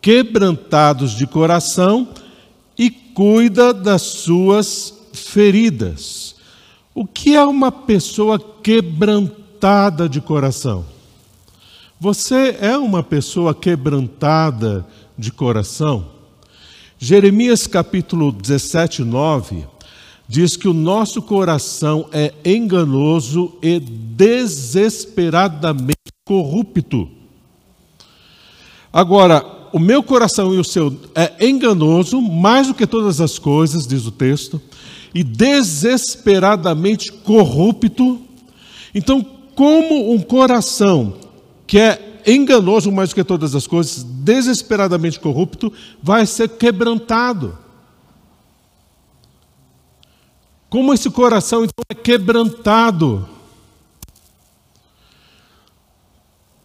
quebrantados 0.03 1.13
de 1.13 1.27
coração 1.27 2.09
e 2.77 2.91
cuida 2.91 3.73
das 3.73 4.03
suas 4.03 4.93
feridas. 5.15 6.37
O 6.95 7.07
que 7.07 7.35
é 7.35 7.43
uma 7.43 7.73
pessoa 7.73 8.39
quebrantada 8.39 10.07
de 10.11 10.21
coração? 10.21 10.85
Você 11.99 12.59
é 12.61 12.77
uma 12.77 13.03
pessoa 13.03 13.55
quebrantada 13.55 14.87
de 15.17 15.33
coração? 15.33 16.16
Jeremias 17.07 17.69
capítulo 17.69 18.33
17, 18.33 19.05
9 19.05 19.65
diz 20.27 20.57
que 20.57 20.67
o 20.67 20.73
nosso 20.73 21.23
coração 21.23 22.09
é 22.11 22.35
enganoso 22.45 23.55
e 23.63 23.79
desesperadamente 23.79 26.11
corrupto. 26.25 27.09
Agora, 28.93 29.47
o 29.73 29.79
meu 29.79 30.03
coração 30.03 30.53
e 30.53 30.59
o 30.59 30.65
seu 30.65 30.99
é 31.15 31.47
enganoso 31.47 32.21
mais 32.21 32.67
do 32.67 32.75
que 32.75 32.89
todas 32.89 33.21
as 33.21 33.39
coisas, 33.39 33.87
diz 33.87 34.05
o 34.05 34.11
texto, 34.11 34.61
e 35.15 35.23
desesperadamente 35.23 37.13
corrupto. 37.13 38.21
Então, 38.93 39.25
como 39.55 40.13
um 40.13 40.19
coração 40.19 41.15
que 41.69 41.79
é 41.79 42.16
enganoso 42.27 42.91
mais 42.91 43.11
do 43.11 43.15
que 43.15 43.25
todas 43.25 43.55
as 43.55 43.67
coisas, 43.67 44.03
desesperadamente 44.03 45.21
corrupto, 45.21 45.73
vai 46.03 46.27
ser 46.27 46.49
quebrantado. 46.49 47.57
Como 50.69 50.93
esse 50.93 51.09
coração 51.11 51.65
então 51.65 51.85
é 51.89 51.95
quebrantado? 51.95 53.29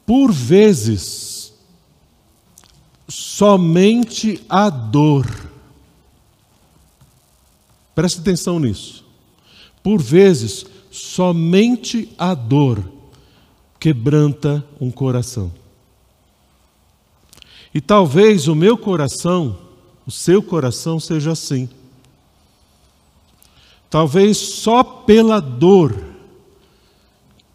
Por 0.06 0.32
vezes, 0.32 1.53
somente 3.08 4.44
a 4.50 4.70
dor 4.70 5.51
Preste 7.94 8.20
atenção 8.20 8.60
nisso. 8.60 9.03
Por 9.84 10.01
vezes, 10.01 10.65
somente 10.89 12.10
a 12.18 12.34
dor 12.34 12.84
quebranta 13.81 14.63
um 14.79 14.91
coração. 14.91 15.51
E 17.73 17.81
talvez 17.81 18.47
o 18.47 18.53
meu 18.53 18.77
coração, 18.77 19.57
o 20.05 20.11
seu 20.11 20.43
coração 20.43 21.00
seja 21.00 21.31
assim. 21.31 21.67
Talvez 23.89 24.38
só 24.38 24.83
pela 24.83 25.39
dor 25.39 26.00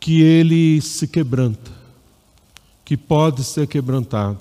que 0.00 0.20
ele 0.20 0.80
se 0.80 1.06
quebranta, 1.06 1.70
que 2.84 2.96
pode 2.96 3.44
ser 3.44 3.68
quebrantado. 3.68 4.40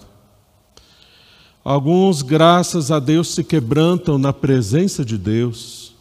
Alguns, 1.64 2.24
graças 2.24 2.90
a 2.90 3.00
Deus, 3.00 3.28
se 3.28 3.44
quebrantam 3.44 4.18
na 4.18 4.34
presença 4.34 5.06
de 5.06 5.20
Deus 5.20 5.94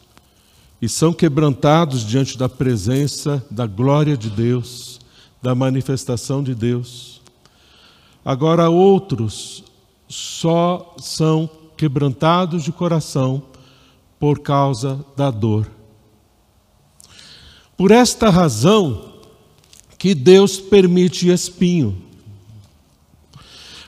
e 0.80 0.88
são 0.88 1.12
quebrantados 1.12 2.06
diante 2.06 2.38
da 2.38 2.48
presença 2.48 3.44
da 3.50 3.66
glória 3.66 4.16
de 4.16 4.30
Deus, 4.30 5.03
da 5.44 5.54
manifestação 5.54 6.42
de 6.42 6.54
Deus. 6.54 7.20
Agora, 8.24 8.70
outros 8.70 9.62
só 10.08 10.94
são 10.96 11.50
quebrantados 11.76 12.64
de 12.64 12.72
coração 12.72 13.42
por 14.18 14.38
causa 14.38 15.04
da 15.14 15.30
dor. 15.30 15.70
Por 17.76 17.90
esta 17.90 18.30
razão 18.30 19.12
que 19.98 20.14
Deus 20.14 20.58
permite 20.58 21.28
espinho. 21.28 21.94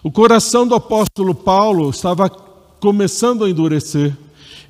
O 0.02 0.12
coração 0.12 0.68
do 0.68 0.74
apóstolo 0.74 1.34
Paulo 1.34 1.88
estava 1.88 2.28
começando 2.28 3.44
a 3.44 3.48
endurecer, 3.48 4.14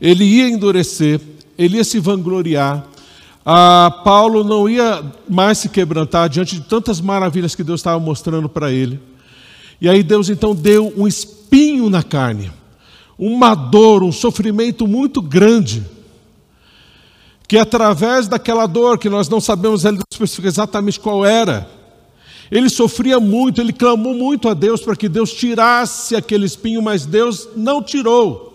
ele 0.01 0.23
ia 0.23 0.49
endurecer, 0.49 1.21
ele 1.59 1.79
ia 1.79 1.85
se 1.85 1.99
vangloriar. 1.99 2.87
Ah, 3.49 4.01
Paulo 4.03 4.43
não 4.43 4.69
ia 4.69 5.05
mais 5.29 5.59
se 5.59 5.69
quebrantar 5.69 6.29
diante 6.29 6.57
de 6.57 6.63
tantas 6.63 7.01
maravilhas 7.01 7.55
que 7.55 7.63
Deus 7.63 7.79
estava 7.79 8.01
mostrando 8.01 8.49
para 8.49 8.73
ele. 8.73 9.01
E 9.81 9.89
aí 9.89 10.03
Deus 10.03 10.29
então 10.29 10.53
deu 10.53 10.93
um 10.97 11.07
espinho 11.07 11.89
na 11.89 12.03
carne, 12.03 12.51
uma 13.17 13.55
dor, 13.55 14.03
um 14.03 14.11
sofrimento 14.11 14.89
muito 14.89 15.23
grande, 15.23 15.87
que 17.47 17.57
através 17.57 18.27
daquela 18.27 18.67
dor, 18.67 18.99
que 18.99 19.09
nós 19.09 19.29
não 19.29 19.41
sabemos 19.41 19.85
exatamente 20.43 20.99
qual 20.99 21.25
era, 21.25 21.71
ele 22.51 22.69
sofria 22.69 23.21
muito, 23.21 23.61
ele 23.61 23.73
clamou 23.73 24.13
muito 24.13 24.49
a 24.49 24.55
Deus 24.55 24.81
para 24.81 24.97
que 24.97 25.09
Deus 25.09 25.33
tirasse 25.33 26.17
aquele 26.17 26.47
espinho, 26.47 26.83
mas 26.83 27.07
Deus 27.07 27.49
não 27.55 27.81
tirou. 27.81 28.46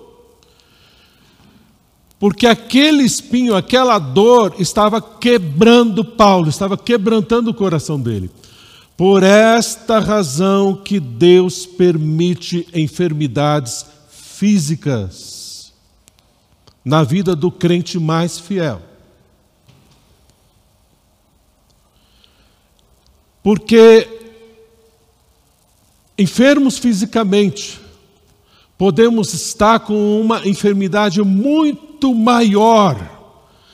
Porque 2.22 2.46
aquele 2.46 3.02
espinho, 3.02 3.56
aquela 3.56 3.98
dor 3.98 4.54
estava 4.60 5.02
quebrando 5.02 6.06
Paulo, 6.06 6.50
estava 6.50 6.78
quebrantando 6.78 7.50
o 7.50 7.54
coração 7.54 8.00
dele. 8.00 8.30
Por 8.96 9.24
esta 9.24 9.98
razão 9.98 10.76
que 10.76 11.00
Deus 11.00 11.66
permite 11.66 12.68
enfermidades 12.76 13.88
físicas 14.08 15.74
na 16.86 17.04
vida 17.04 17.36
do 17.36 17.50
crente 17.50 17.98
mais 17.98 18.38
fiel. 18.38 18.84
Porque 23.42 24.08
enfermos 26.20 26.78
fisicamente, 26.78 27.80
podemos 28.78 29.34
estar 29.34 29.80
com 29.80 30.22
uma 30.22 30.48
enfermidade 30.48 31.20
muito 31.24 31.91
maior 32.14 32.98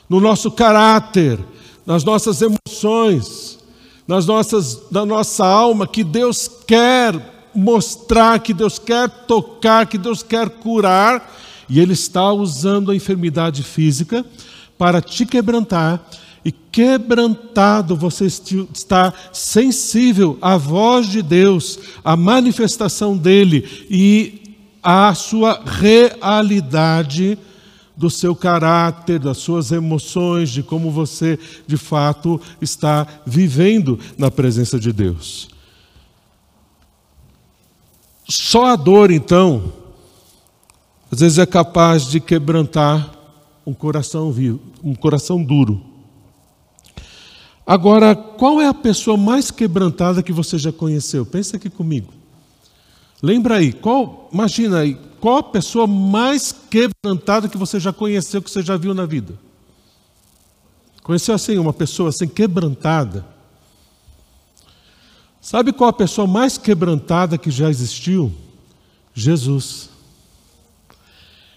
no 0.10 0.20
nosso 0.20 0.52
caráter, 0.52 1.40
nas 1.86 2.04
nossas 2.04 2.42
emoções, 2.42 3.60
nas 4.08 4.26
nossas, 4.26 4.84
na 4.92 5.06
nossa 5.06 5.46
alma 5.46 5.86
que 5.88 6.04
Deus 6.04 6.50
quer 6.66 7.50
mostrar, 7.54 8.40
que 8.40 8.54
Deus 8.54 8.78
quer 8.78 9.10
tocar, 9.10 9.86
que 9.86 9.98
Deus 9.98 10.22
quer 10.22 10.50
curar, 10.50 11.36
e 11.68 11.80
Ele 11.80 11.94
está 11.94 12.32
usando 12.32 12.92
a 12.92 12.96
enfermidade 12.96 13.64
física 13.64 14.26
para 14.78 15.02
te 15.02 15.26
quebrantar, 15.26 16.08
e 16.46 16.52
quebrantado 16.52 17.96
você 17.96 18.26
está 18.26 19.14
sensível 19.34 20.38
à 20.42 20.56
voz 20.56 21.08
de 21.08 21.22
Deus, 21.22 21.78
à 22.06 22.16
manifestação 22.16 23.18
dEle 23.18 23.88
e 23.90 24.56
à 24.82 25.14
sua 25.14 25.62
realidade 25.66 27.38
do 27.98 28.10
seu 28.10 28.36
caráter, 28.36 29.20
das 29.20 29.38
suas 29.38 29.72
emoções, 29.72 30.52
de 30.52 30.62
como 30.62 30.92
você 30.92 31.40
de 31.66 31.76
fato 31.76 32.40
está 32.62 33.06
vivendo 33.26 34.00
na 34.18 34.30
presença 34.30 34.80
de 34.80 34.94
Deus. 34.94 35.50
Só 38.30 38.68
a 38.68 38.76
dor, 38.76 39.10
então, 39.10 39.74
às 41.12 41.22
vezes 41.22 41.40
é 41.40 41.46
capaz 41.46 42.06
de 42.06 42.20
quebrantar 42.20 43.12
um 43.66 43.74
coração 43.74 44.32
vivo, 44.32 44.60
um 44.84 44.94
coração 44.94 45.44
duro. 45.44 45.82
Agora, 47.66 48.16
qual 48.16 48.62
é 48.62 48.68
a 48.68 48.74
pessoa 48.74 49.18
mais 49.18 49.50
quebrantada 49.50 50.24
que 50.24 50.32
você 50.32 50.58
já 50.58 50.72
conheceu? 50.72 51.26
Pensa 51.26 51.58
aqui 51.58 51.70
comigo. 51.70 52.14
Lembra 53.22 53.56
aí, 53.56 53.74
qual, 53.74 54.30
imagina 54.32 54.80
aí, 54.80 54.98
qual 55.20 55.38
a 55.38 55.44
pessoa 55.44 55.88
mais 55.88 56.52
quebrantada 56.52 57.50
que 57.50 57.58
você 57.58 57.80
já 57.80 57.92
conheceu, 57.92 58.42
que 58.42 58.52
você 58.52 58.62
já 58.62 58.78
viu 58.78 58.94
na 58.94 59.06
vida? 59.06 59.34
Conheceu 61.04 61.34
assim 61.34 61.58
uma 61.58 61.74
pessoa 61.74 62.10
assim 62.10 62.28
quebrantada? 62.28 63.26
Sabe 65.42 65.72
qual 65.72 65.90
a 65.90 65.94
pessoa 65.94 66.28
mais 66.28 66.58
quebrantada 66.58 67.38
que 67.38 67.50
já 67.50 67.70
existiu? 67.70 68.32
Jesus. 69.14 69.90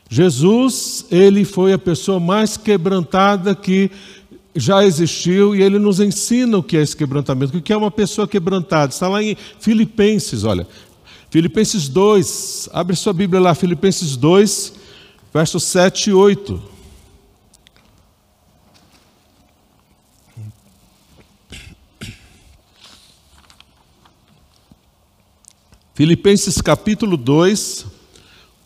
Jesus, 0.08 1.06
ele 1.10 1.44
foi 1.44 1.72
a 1.72 1.78
pessoa 1.78 2.18
mais 2.18 2.56
quebrantada 2.56 3.54
que 3.54 3.90
já 4.54 4.84
existiu 4.84 5.54
e 5.54 5.62
ele 5.62 5.78
nos 5.78 6.00
ensina 6.00 6.58
o 6.58 6.62
que 6.62 6.76
é 6.76 6.82
esse 6.82 6.96
quebrantamento, 6.96 7.56
o 7.56 7.62
que 7.62 7.72
é 7.72 7.76
uma 7.76 7.90
pessoa 7.90 8.26
quebrantada. 8.26 8.92
Está 8.92 9.08
lá 9.08 9.22
em 9.22 9.36
Filipenses, 9.58 10.44
olha, 10.44 10.66
Filipenses 11.30 11.88
2, 11.88 12.68
abre 12.72 12.96
sua 12.96 13.12
Bíblia 13.12 13.40
lá, 13.40 13.54
Filipenses 13.54 14.16
2, 14.16 14.72
versos 15.32 15.62
7 15.62 16.10
e 16.10 16.12
8. 16.12 16.60
Filipenses 25.94 26.60
capítulo 26.60 27.16
2, 27.16 27.86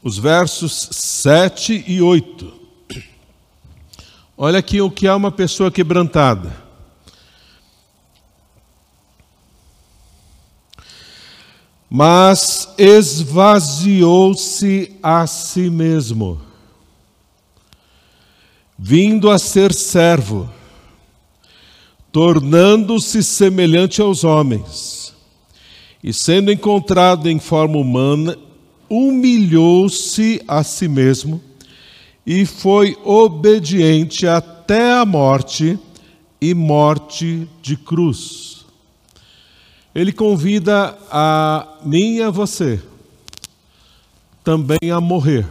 os 0.02 0.16
versos 0.16 0.88
7 0.90 1.84
e 1.86 2.00
8. 2.00 2.50
Olha 4.38 4.58
aqui 4.58 4.80
o 4.80 4.90
que 4.90 5.06
é 5.06 5.12
uma 5.12 5.30
pessoa 5.30 5.70
quebrantada. 5.70 6.63
Mas 11.96 12.74
esvaziou-se 12.76 13.86
a 15.00 15.28
si 15.28 15.70
mesmo, 15.70 16.40
vindo 18.76 19.30
a 19.30 19.38
ser 19.38 19.72
servo, 19.72 20.50
tornando-se 22.10 23.22
semelhante 23.22 24.02
aos 24.02 24.24
homens, 24.24 25.14
e 26.02 26.12
sendo 26.12 26.50
encontrado 26.50 27.30
em 27.30 27.38
forma 27.38 27.76
humana, 27.78 28.36
humilhou-se 28.90 30.42
a 30.48 30.64
si 30.64 30.88
mesmo 30.88 31.40
e 32.26 32.44
foi 32.44 32.98
obediente 33.04 34.26
até 34.26 34.94
a 34.94 35.06
morte 35.06 35.78
e 36.40 36.54
morte 36.54 37.48
de 37.62 37.76
cruz 37.76 38.53
ele 39.94 40.12
convida 40.12 40.98
a 41.10 41.78
mim 41.84 42.16
e 42.16 42.22
a 42.22 42.30
você 42.30 42.82
também 44.44 44.90
a 44.92 45.00
morrer. 45.00 45.46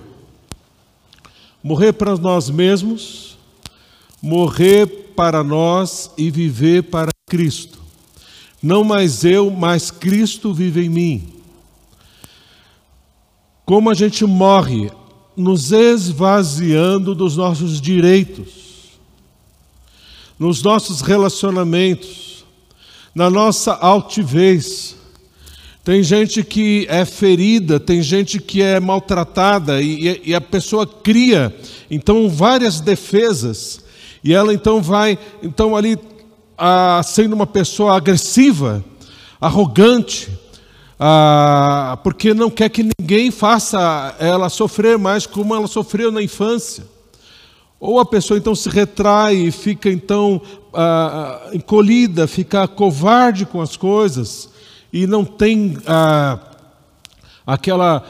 Morrer 1.63 1.93
para 1.93 2.15
nós 2.15 2.49
mesmos, 2.49 3.37
morrer 4.21 4.85
para 5.15 5.43
nós 5.43 6.11
e 6.15 6.29
viver 6.29 6.83
para 6.83 7.09
Cristo. 7.27 7.81
Não 8.61 8.83
mais 8.83 9.25
eu, 9.25 9.49
mas 9.49 9.89
Cristo 9.89 10.53
vive 10.53 10.85
em 10.85 10.89
mim. 10.89 11.33
Como 13.65 13.89
a 13.89 13.93
gente 13.93 14.25
morre 14.25 14.91
nos 15.35 15.71
esvaziando 15.71 17.15
dos 17.15 17.37
nossos 17.37 17.81
direitos, 17.81 18.99
nos 20.37 20.61
nossos 20.61 21.01
relacionamentos, 21.01 22.32
na 23.13 23.29
nossa 23.29 23.73
altivez, 23.73 24.95
Tem 25.83 26.01
gente 26.01 26.43
que 26.43 26.87
é 26.89 27.03
ferida, 27.03 27.77
tem 27.77 28.01
gente 28.01 28.39
que 28.39 28.61
é 28.61 28.79
maltratada 28.79 29.81
e, 29.81 30.21
e 30.23 30.33
a 30.33 30.39
pessoa 30.39 30.87
cria 30.87 31.53
então 31.91 32.29
várias 32.29 32.79
defesas 32.79 33.83
e 34.23 34.33
ela 34.33 34.53
então 34.53 34.81
vai 34.81 35.19
então 35.43 35.75
ali 35.75 35.99
ah, 36.57 37.01
sendo 37.03 37.33
uma 37.33 37.45
pessoa 37.45 37.97
agressiva, 37.97 38.81
arrogante, 39.41 40.29
ah, 40.97 41.99
porque 42.01 42.33
não 42.33 42.49
quer 42.49 42.69
que 42.69 42.89
ninguém 42.97 43.29
faça 43.29 44.15
ela 44.19 44.47
sofrer 44.47 44.97
mais 44.97 45.25
como 45.25 45.53
ela 45.53 45.67
sofreu 45.67 46.13
na 46.13 46.21
infância. 46.21 46.92
Ou 47.85 47.99
a 47.99 48.05
pessoa 48.05 48.37
então 48.37 48.55
se 48.55 48.69
retrai 48.69 49.35
e 49.35 49.51
fica 49.51 49.89
então 49.89 50.41
ah, 50.73 51.49
encolhida, 51.51 52.25
fica 52.27 52.65
covarde 52.65 53.45
com 53.45 53.59
as 53.59 53.75
coisas 53.75 54.49
e 54.93 55.05
não 55.05 55.25
tem 55.25 55.77
ah, 55.85 56.39
aquela 57.45 58.01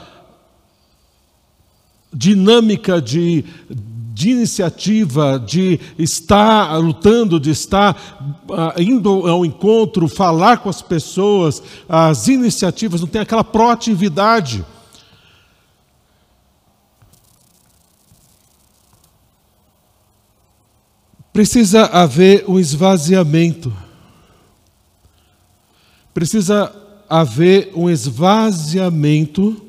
dinâmica 2.12 3.02
de, 3.02 3.44
de 3.68 4.30
iniciativa, 4.30 5.42
de 5.44 5.80
estar 5.98 6.76
lutando, 6.76 7.40
de 7.40 7.50
estar 7.50 7.96
uh, 8.48 8.80
indo 8.80 9.26
ao 9.26 9.44
encontro, 9.44 10.06
falar 10.06 10.58
com 10.58 10.68
as 10.68 10.80
pessoas, 10.80 11.60
as 11.88 12.28
iniciativas, 12.28 13.00
não 13.00 13.08
tem 13.08 13.22
aquela 13.22 13.42
proatividade. 13.42 14.64
Precisa 21.34 21.84
haver 21.86 22.48
um 22.48 22.58
esvaziamento 22.58 23.70
precisa 26.14 26.72
haver 27.10 27.72
um 27.74 27.90
esvaziamento 27.90 29.60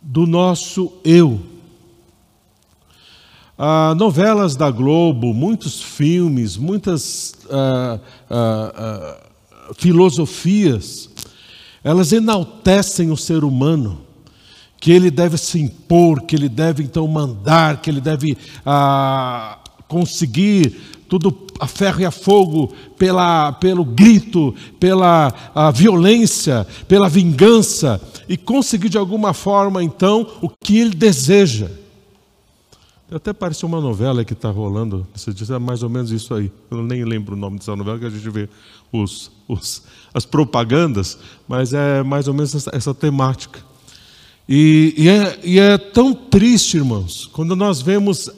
do 0.00 0.24
nosso 0.26 0.92
eu. 1.04 1.40
Ah, 3.58 3.94
novelas 3.96 4.54
da 4.54 4.70
Globo, 4.70 5.34
muitos 5.34 5.82
filmes, 5.82 6.56
muitas 6.56 7.34
ah, 7.50 7.98
ah, 8.30 8.72
ah, 8.76 9.74
filosofias, 9.76 11.10
elas 11.82 12.12
enaltecem 12.12 13.10
o 13.10 13.16
ser 13.16 13.42
humano, 13.42 14.05
que 14.86 14.92
ele 14.92 15.10
deve 15.10 15.36
se 15.36 15.58
impor, 15.58 16.22
que 16.22 16.36
ele 16.36 16.48
deve 16.48 16.84
então 16.84 17.08
mandar, 17.08 17.80
que 17.82 17.90
ele 17.90 18.00
deve 18.00 18.38
ah, 18.64 19.58
conseguir 19.88 20.80
tudo 21.08 21.36
a 21.58 21.66
ferro 21.66 22.02
e 22.02 22.04
a 22.04 22.12
fogo, 22.12 22.72
pela, 22.96 23.50
pelo 23.54 23.84
grito, 23.84 24.54
pela 24.78 25.34
violência, 25.74 26.64
pela 26.86 27.08
vingança, 27.08 28.00
e 28.28 28.36
conseguir 28.36 28.88
de 28.88 28.96
alguma 28.96 29.34
forma, 29.34 29.82
então, 29.82 30.24
o 30.40 30.48
que 30.48 30.78
ele 30.78 30.94
deseja. 30.94 31.68
Até 33.10 33.32
parece 33.32 33.66
uma 33.66 33.80
novela 33.80 34.24
que 34.24 34.34
está 34.34 34.50
rolando, 34.50 35.04
você 35.12 35.32
diz, 35.32 35.50
é 35.50 35.58
mais 35.58 35.82
ou 35.82 35.90
menos 35.90 36.12
isso 36.12 36.32
aí. 36.32 36.48
Eu 36.70 36.84
nem 36.84 37.04
lembro 37.04 37.34
o 37.34 37.36
nome 37.36 37.58
dessa 37.58 37.74
novela, 37.74 37.98
que 37.98 38.06
a 38.06 38.10
gente 38.10 38.30
vê 38.30 38.48
os, 38.92 39.32
os, 39.48 39.82
as 40.14 40.24
propagandas, 40.24 41.18
mas 41.48 41.72
é 41.72 42.04
mais 42.04 42.28
ou 42.28 42.34
menos 42.34 42.54
essa, 42.54 42.70
essa 42.72 42.94
temática. 42.94 43.65
E, 44.48 44.94
e, 44.96 45.08
é, 45.08 45.38
e 45.42 45.58
é 45.58 45.76
tão 45.76 46.14
triste, 46.14 46.76
irmãos, 46.76 47.28
quando 47.32 47.56
nós 47.56 47.82
vemos 47.82 48.30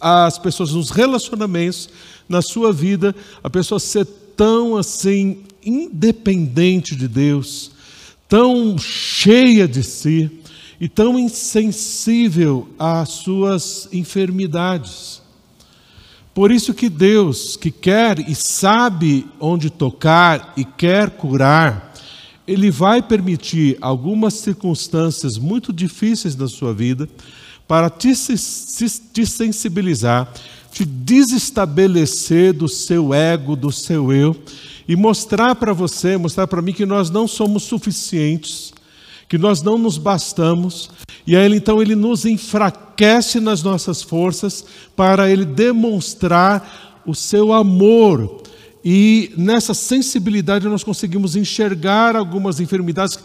as 0.00 0.38
pessoas 0.38 0.72
nos 0.72 0.90
relacionamentos 0.90 1.88
na 2.28 2.40
sua 2.40 2.72
vida, 2.72 3.14
a 3.42 3.50
pessoa 3.50 3.80
ser 3.80 4.06
tão 4.36 4.76
assim 4.76 5.38
independente 5.64 6.94
de 6.94 7.08
Deus, 7.08 7.72
tão 8.28 8.78
cheia 8.78 9.66
de 9.66 9.82
si 9.82 10.30
e 10.80 10.88
tão 10.88 11.18
insensível 11.18 12.68
às 12.78 13.08
suas 13.08 13.88
enfermidades. 13.92 15.22
Por 16.34 16.52
isso 16.52 16.74
que 16.74 16.88
Deus, 16.88 17.56
que 17.56 17.70
quer 17.70 18.18
e 18.28 18.34
sabe 18.34 19.26
onde 19.40 19.70
tocar 19.70 20.52
e 20.56 20.64
quer 20.64 21.10
curar, 21.10 21.85
ele 22.46 22.70
vai 22.70 23.02
permitir 23.02 23.76
algumas 23.80 24.34
circunstâncias 24.34 25.38
muito 25.38 25.72
difíceis 25.72 26.36
na 26.36 26.48
sua 26.48 26.72
vida 26.72 27.08
para 27.66 27.90
te, 27.90 28.12
te 28.12 29.26
sensibilizar 29.26 30.32
te 30.76 30.84
desestabelecer 30.84 32.52
do 32.52 32.68
seu 32.68 33.14
ego, 33.14 33.56
do 33.56 33.72
seu 33.72 34.12
eu, 34.12 34.36
e 34.86 34.94
mostrar 34.94 35.54
para 35.54 35.72
você, 35.72 36.18
mostrar 36.18 36.46
para 36.46 36.60
mim 36.60 36.74
que 36.74 36.84
nós 36.84 37.08
não 37.08 37.26
somos 37.26 37.62
suficientes, 37.62 38.74
que 39.26 39.38
nós 39.38 39.62
não 39.62 39.78
nos 39.78 39.96
bastamos, 39.96 40.90
e 41.26 41.34
aí 41.34 41.50
então 41.56 41.80
ele 41.80 41.94
nos 41.94 42.26
enfraquece 42.26 43.40
nas 43.40 43.62
nossas 43.62 44.02
forças 44.02 44.66
para 44.94 45.30
ele 45.30 45.46
demonstrar 45.46 47.00
o 47.06 47.14
seu 47.14 47.54
amor. 47.54 48.42
E 48.88 49.32
nessa 49.36 49.74
sensibilidade 49.74 50.68
nós 50.68 50.84
conseguimos 50.84 51.34
enxergar 51.34 52.14
algumas 52.14 52.60
enfermidades 52.60 53.18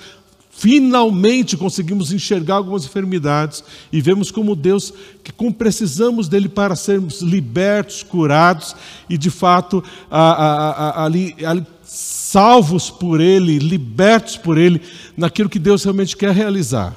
Finalmente 0.53 1.55
conseguimos 1.55 2.11
enxergar 2.11 2.55
algumas 2.55 2.85
enfermidades 2.85 3.63
e 3.91 4.01
vemos 4.01 4.29
como 4.29 4.55
Deus, 4.55 4.93
que 5.23 5.31
como 5.31 5.51
precisamos 5.51 6.27
dele 6.27 6.49
para 6.49 6.75
sermos 6.75 7.21
libertos, 7.21 8.03
curados 8.03 8.75
e 9.09 9.17
de 9.17 9.31
fato 9.31 9.83
ali, 10.11 11.33
ali 11.43 11.65
salvos 11.83 12.91
por 12.91 13.21
Ele, 13.21 13.57
libertos 13.57 14.37
por 14.37 14.57
Ele, 14.57 14.81
naquilo 15.17 15.49
que 15.49 15.57
Deus 15.57 15.83
realmente 15.83 16.17
quer 16.17 16.35
realizar. 16.35 16.95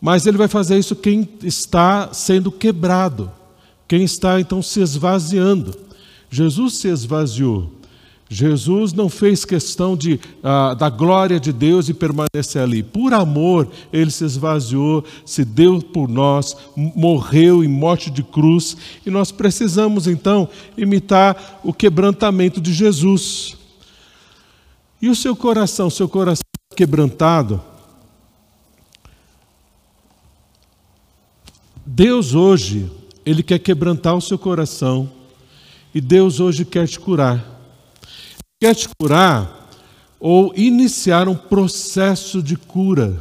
Mas 0.00 0.26
Ele 0.26 0.38
vai 0.38 0.48
fazer 0.48 0.78
isso 0.78 0.96
quem 0.96 1.28
está 1.44 2.12
sendo 2.12 2.50
quebrado, 2.50 3.30
quem 3.86 4.02
está 4.02 4.40
então 4.40 4.60
se 4.62 4.80
esvaziando. 4.80 5.89
Jesus 6.30 6.74
se 6.74 6.88
esvaziou. 6.88 7.80
Jesus 8.32 8.92
não 8.92 9.08
fez 9.08 9.44
questão 9.44 9.96
de, 9.96 10.20
ah, 10.40 10.72
da 10.74 10.88
glória 10.88 11.40
de 11.40 11.52
Deus 11.52 11.88
e 11.88 11.94
permanecer 11.94 12.62
ali. 12.62 12.80
Por 12.80 13.12
amor, 13.12 13.68
ele 13.92 14.12
se 14.12 14.24
esvaziou, 14.24 15.04
se 15.26 15.44
deu 15.44 15.82
por 15.82 16.08
nós, 16.08 16.56
morreu 16.76 17.64
em 17.64 17.68
morte 17.68 18.08
de 18.08 18.22
cruz. 18.22 18.76
E 19.04 19.10
nós 19.10 19.32
precisamos 19.32 20.06
então 20.06 20.48
imitar 20.76 21.60
o 21.64 21.72
quebrantamento 21.72 22.60
de 22.60 22.72
Jesus. 22.72 23.56
E 25.02 25.08
o 25.08 25.16
seu 25.16 25.34
coração, 25.34 25.90
seu 25.90 26.08
coração 26.08 26.44
quebrantado? 26.76 27.60
Deus 31.84 32.32
hoje, 32.32 32.88
Ele 33.26 33.42
quer 33.42 33.58
quebrantar 33.58 34.14
o 34.14 34.20
seu 34.20 34.38
coração. 34.38 35.10
E 35.94 36.00
Deus 36.00 36.40
hoje 36.40 36.64
quer 36.64 36.86
te 36.86 36.98
curar 36.98 37.60
quer 38.62 38.74
te 38.74 38.90
curar 38.98 39.70
ou 40.20 40.52
iniciar 40.54 41.28
um 41.28 41.34
processo 41.34 42.42
de 42.42 42.56
cura. 42.56 43.18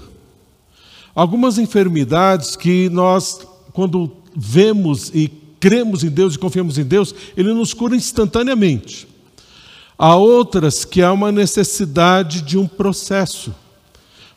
Algumas 1.15 1.57
enfermidades 1.57 2.57
que 2.57 2.89
nós, 2.89 3.39
quando 3.71 4.11
vemos 4.35 5.09
e 5.15 5.29
cremos 5.61 6.03
em 6.03 6.09
Deus 6.09 6.35
e 6.35 6.39
confiamos 6.39 6.77
em 6.77 6.83
Deus, 6.83 7.15
Ele 7.37 7.53
nos 7.53 7.73
cura 7.73 7.95
instantaneamente. 7.95 9.07
Há 9.97 10.17
outras 10.17 10.83
que 10.83 11.01
há 11.01 11.13
uma 11.13 11.31
necessidade 11.31 12.41
de 12.41 12.57
um 12.57 12.67
processo 12.67 13.55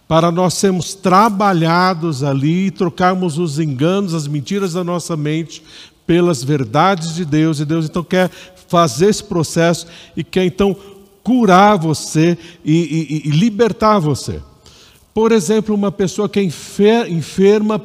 para 0.06 0.30
nós 0.30 0.54
sermos 0.54 0.94
trabalhados 0.94 2.22
ali, 2.22 2.70
trocarmos 2.70 3.38
os 3.38 3.58
enganos, 3.58 4.14
as 4.14 4.28
mentiras 4.28 4.74
da 4.74 4.84
nossa 4.84 5.16
mente 5.16 5.64
pelas 6.06 6.42
verdades 6.42 7.14
de 7.14 7.24
Deus, 7.24 7.60
e 7.60 7.64
Deus 7.64 7.86
então 7.86 8.02
quer 8.02 8.30
fazer 8.68 9.06
esse 9.06 9.24
processo 9.24 9.86
e 10.16 10.24
quer 10.24 10.44
então 10.44 10.76
curar 11.22 11.76
você 11.76 12.36
e, 12.64 13.22
e, 13.24 13.28
e 13.28 13.30
libertar 13.30 13.98
você. 13.98 14.40
Por 15.14 15.30
exemplo, 15.30 15.74
uma 15.74 15.92
pessoa 15.92 16.28
que 16.28 16.40
é 16.40 17.08
enferma 17.08 17.80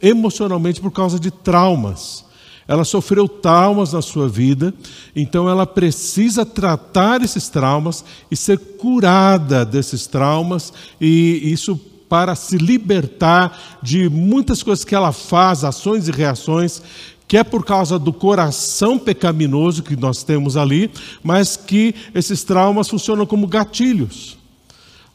emocionalmente 0.00 0.80
por 0.80 0.90
causa 0.90 1.18
de 1.18 1.30
traumas. 1.30 2.24
Ela 2.66 2.84
sofreu 2.84 3.28
traumas 3.28 3.92
na 3.92 4.02
sua 4.02 4.28
vida, 4.28 4.72
então 5.14 5.48
ela 5.48 5.66
precisa 5.66 6.44
tratar 6.44 7.22
esses 7.22 7.48
traumas 7.48 8.04
e 8.30 8.36
ser 8.36 8.58
curada 8.58 9.64
desses 9.64 10.06
traumas, 10.06 10.72
e 11.00 11.52
isso 11.52 11.78
para 12.08 12.34
se 12.34 12.58
libertar 12.58 13.78
de 13.82 14.08
muitas 14.08 14.62
coisas 14.62 14.84
que 14.84 14.94
ela 14.94 15.12
faz, 15.12 15.64
ações 15.64 16.08
e 16.08 16.12
reações 16.12 16.82
que 17.26 17.36
é 17.36 17.44
por 17.44 17.64
causa 17.64 17.98
do 17.98 18.12
coração 18.12 18.98
pecaminoso 18.98 19.82
que 19.82 19.96
nós 19.96 20.22
temos 20.22 20.56
ali, 20.56 20.90
mas 21.22 21.56
que 21.56 21.94
esses 22.14 22.44
traumas 22.44 22.88
funcionam 22.88 23.24
como 23.24 23.46
gatilhos 23.46 24.36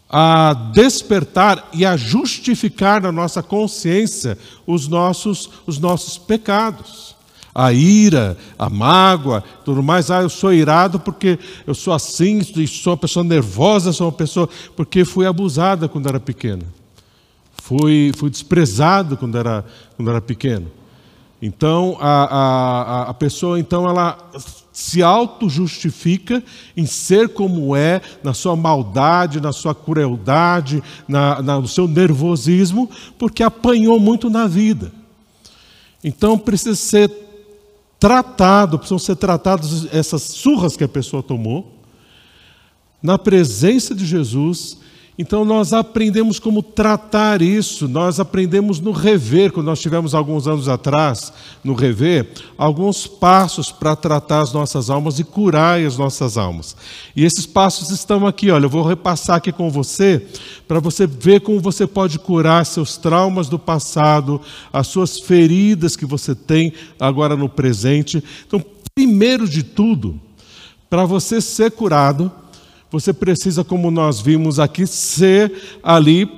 a 0.09 0.53
despertar 0.73 1.69
e 1.73 1.85
a 1.85 1.97
justificar 1.97 3.01
na 3.01 3.11
nossa 3.11 3.43
consciência 3.43 4.37
os 4.65 4.87
nossos, 4.87 5.49
os 5.65 5.79
nossos 5.79 6.17
pecados. 6.17 7.15
a 7.53 7.73
ira, 7.73 8.37
a 8.57 8.69
mágoa, 8.69 9.43
tudo 9.65 9.81
mais. 9.81 10.11
Ah, 10.11 10.21
eu 10.21 10.29
sou 10.29 10.53
irado 10.53 10.99
porque 10.99 11.39
eu 11.65 11.73
sou 11.73 11.91
assim, 11.91 12.39
sou 12.67 12.91
uma 12.91 12.97
pessoa 12.97 13.23
nervosa, 13.23 13.91
sou 13.91 14.05
uma 14.05 14.13
pessoa 14.13 14.47
porque 14.75 15.03
fui 15.03 15.25
abusada 15.25 15.89
quando 15.89 16.07
era 16.07 16.19
pequena. 16.19 16.61
Fui, 17.63 18.11
fui 18.15 18.29
desprezado 18.29 19.17
quando 19.17 19.39
era, 19.39 19.65
quando 19.95 20.11
era 20.11 20.21
pequeno. 20.21 20.71
Então, 21.41 21.97
a, 21.99 22.23
a, 22.23 23.09
a 23.09 23.13
pessoa, 23.13 23.59
então, 23.59 23.87
ela 23.87 24.17
se 24.73 25.01
auto-justifica 25.03 26.43
em 26.75 26.85
ser 26.85 27.29
como 27.29 27.75
é, 27.75 28.01
na 28.23 28.33
sua 28.33 28.55
maldade, 28.55 29.41
na 29.41 29.51
sua 29.51 29.73
crueldade, 29.73 30.83
na, 31.07 31.41
na, 31.41 31.59
no 31.59 31.67
seu 31.67 31.87
nervosismo, 31.87 32.89
porque 33.17 33.43
apanhou 33.43 33.99
muito 33.99 34.29
na 34.29 34.47
vida. 34.47 34.91
Então, 36.03 36.37
precisa 36.37 36.75
ser 36.75 37.11
tratado, 37.99 38.77
precisam 38.77 38.99
ser 38.99 39.15
tratadas 39.15 39.87
essas 39.93 40.21
surras 40.21 40.77
que 40.77 40.83
a 40.83 40.87
pessoa 40.89 41.23
tomou, 41.23 41.73
na 43.01 43.17
presença 43.17 43.93
de 43.93 44.05
Jesus 44.05 44.77
então 45.17 45.43
nós 45.43 45.73
aprendemos 45.73 46.39
como 46.39 46.61
tratar 46.61 47.41
isso, 47.41 47.87
nós 47.87 48.19
aprendemos 48.19 48.79
no 48.79 48.91
rever, 48.91 49.51
quando 49.51 49.65
nós 49.65 49.81
tivemos 49.81 50.13
alguns 50.13 50.47
anos 50.47 50.69
atrás, 50.69 51.33
no 51.63 51.73
rever, 51.73 52.29
alguns 52.55 53.07
passos 53.07 53.71
para 53.71 53.95
tratar 53.95 54.41
as 54.41 54.53
nossas 54.53 54.91
almas 54.91 55.17
e 55.17 55.23
curar 55.23 55.79
as 55.79 55.97
nossas 55.97 56.37
almas. 56.37 56.75
E 57.15 57.25
esses 57.25 57.47
passos 57.47 57.89
estão 57.89 58.27
aqui, 58.27 58.51
olha, 58.51 58.65
eu 58.65 58.69
vou 58.69 58.83
repassar 58.83 59.37
aqui 59.37 59.51
com 59.51 59.71
você, 59.71 60.23
para 60.67 60.79
você 60.79 61.07
ver 61.07 61.41
como 61.41 61.59
você 61.59 61.87
pode 61.87 62.19
curar 62.19 62.63
seus 62.63 62.95
traumas 62.95 63.49
do 63.49 63.57
passado, 63.57 64.39
as 64.71 64.85
suas 64.85 65.19
feridas 65.19 65.95
que 65.95 66.05
você 66.05 66.35
tem 66.35 66.73
agora 66.99 67.35
no 67.35 67.49
presente. 67.49 68.23
Então, 68.45 68.63
primeiro 68.93 69.49
de 69.49 69.63
tudo, 69.63 70.19
para 70.89 71.05
você 71.05 71.41
ser 71.41 71.71
curado, 71.71 72.31
você 72.91 73.11
precisa, 73.11 73.63
como 73.63 73.91
nós 73.91 74.21
vimos 74.21 74.59
aqui, 74.59 74.87
ser 74.87 75.79
ali 75.83 76.29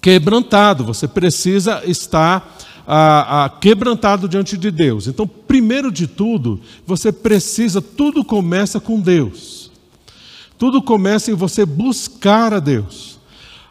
quebrantado. 0.00 0.84
Você 0.84 1.08
precisa 1.08 1.82
estar 1.84 2.56
ah, 2.86 3.44
ah, 3.44 3.48
quebrantado 3.50 4.28
diante 4.28 4.56
de 4.56 4.70
Deus. 4.70 5.06
Então, 5.06 5.26
primeiro 5.26 5.90
de 5.90 6.06
tudo, 6.06 6.60
você 6.86 7.10
precisa, 7.10 7.82
tudo 7.82 8.24
começa 8.24 8.80
com 8.80 9.00
Deus. 9.00 9.70
Tudo 10.56 10.82
começa 10.82 11.30
em 11.30 11.34
você 11.34 11.64
buscar 11.66 12.52
a 12.52 12.60
Deus. 12.60 13.18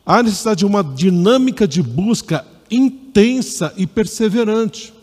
Há 0.05 0.23
necessidade 0.23 0.59
de 0.59 0.65
uma 0.65 0.83
dinâmica 0.83 1.67
de 1.67 1.81
busca 1.81 2.45
intensa 2.69 3.73
e 3.75 3.85
perseverante. 3.85 4.93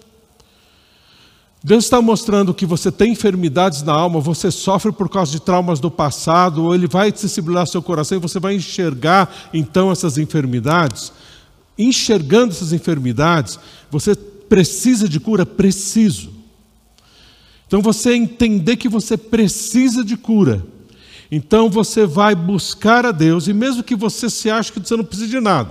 Deus 1.66 1.84
está 1.84 2.02
mostrando 2.02 2.52
que 2.52 2.66
você 2.66 2.92
tem 2.92 3.12
enfermidades 3.12 3.82
na 3.82 3.94
alma, 3.94 4.20
você 4.20 4.50
sofre 4.50 4.92
por 4.92 5.08
causa 5.08 5.32
de 5.32 5.40
traumas 5.40 5.80
do 5.80 5.90
passado, 5.90 6.64
ou 6.64 6.74
Ele 6.74 6.86
vai 6.86 7.10
sensibilizar 7.16 7.66
seu 7.66 7.80
coração 7.80 8.18
e 8.18 8.20
você 8.20 8.38
vai 8.38 8.54
enxergar 8.54 9.34
então 9.54 9.90
essas 9.90 10.18
enfermidades. 10.18 11.10
Enxergando 11.78 12.52
essas 12.52 12.74
enfermidades, 12.74 13.58
você 13.90 14.14
precisa 14.14 15.08
de 15.08 15.18
cura? 15.18 15.46
Preciso. 15.46 16.34
Então 17.66 17.80
você 17.80 18.14
entender 18.14 18.76
que 18.76 18.88
você 18.88 19.16
precisa 19.16 20.04
de 20.04 20.18
cura. 20.18 20.62
Então 21.32 21.70
você 21.70 22.04
vai 22.04 22.34
buscar 22.34 23.06
a 23.06 23.10
Deus, 23.10 23.48
e 23.48 23.54
mesmo 23.54 23.82
que 23.82 23.96
você 23.96 24.28
se 24.28 24.50
ache 24.50 24.70
que 24.70 24.80
você 24.80 24.98
não 24.98 25.04
precisa 25.04 25.30
de 25.30 25.40
nada, 25.40 25.70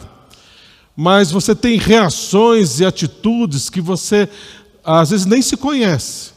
mas 0.96 1.30
você 1.30 1.54
tem 1.54 1.78
reações 1.78 2.80
e 2.80 2.86
atitudes 2.86 3.70
que 3.70 3.80
você 3.80 4.28
às 4.84 5.10
vezes 5.10 5.26
nem 5.26 5.42
se 5.42 5.56
conhece. 5.56 6.32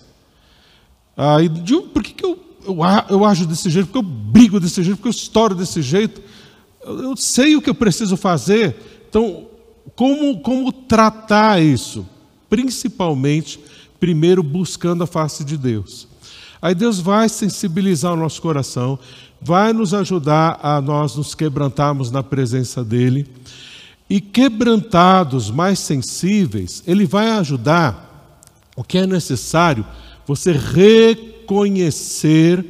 Ah, 1.16 1.42
e 1.42 1.48
de, 1.48 1.76
por 1.80 2.02
que, 2.02 2.12
que 2.12 2.24
eu, 2.24 2.38
eu, 2.64 2.76
eu 3.08 3.24
ajo 3.24 3.46
desse 3.46 3.70
jeito? 3.70 3.86
Porque 3.86 3.98
eu 3.98 4.02
brigo 4.02 4.60
desse 4.60 4.82
jeito? 4.82 4.96
Porque 4.98 5.08
eu 5.08 5.12
estouro 5.12 5.54
desse 5.54 5.80
jeito? 5.82 6.20
Eu, 6.84 7.02
eu 7.02 7.16
sei 7.16 7.56
o 7.56 7.62
que 7.62 7.70
eu 7.70 7.74
preciso 7.74 8.16
fazer. 8.16 8.76
Então, 9.08 9.46
como, 9.94 10.40
como 10.40 10.70
tratar 10.70 11.62
isso? 11.62 12.06
Principalmente, 12.50 13.58
primeiro 13.98 14.42
buscando 14.42 15.04
a 15.04 15.06
face 15.06 15.44
de 15.44 15.56
Deus. 15.56 16.06
Aí 16.60 16.74
Deus 16.74 17.00
vai 17.00 17.28
sensibilizar 17.28 18.12
o 18.12 18.16
nosso 18.16 18.40
coração, 18.42 18.98
vai 19.40 19.72
nos 19.72 19.94
ajudar 19.94 20.58
a 20.62 20.80
nós 20.80 21.16
nos 21.16 21.34
quebrantarmos 21.34 22.10
na 22.10 22.22
presença 22.22 22.84
dEle. 22.84 23.26
E 24.08 24.20
quebrantados, 24.20 25.50
mais 25.50 25.78
sensíveis, 25.80 26.82
Ele 26.86 27.06
vai 27.06 27.30
ajudar 27.30 28.05
o 28.76 28.84
que 28.84 28.98
é 28.98 29.06
necessário? 29.06 29.84
Você 30.26 30.52
reconhecer 30.52 32.64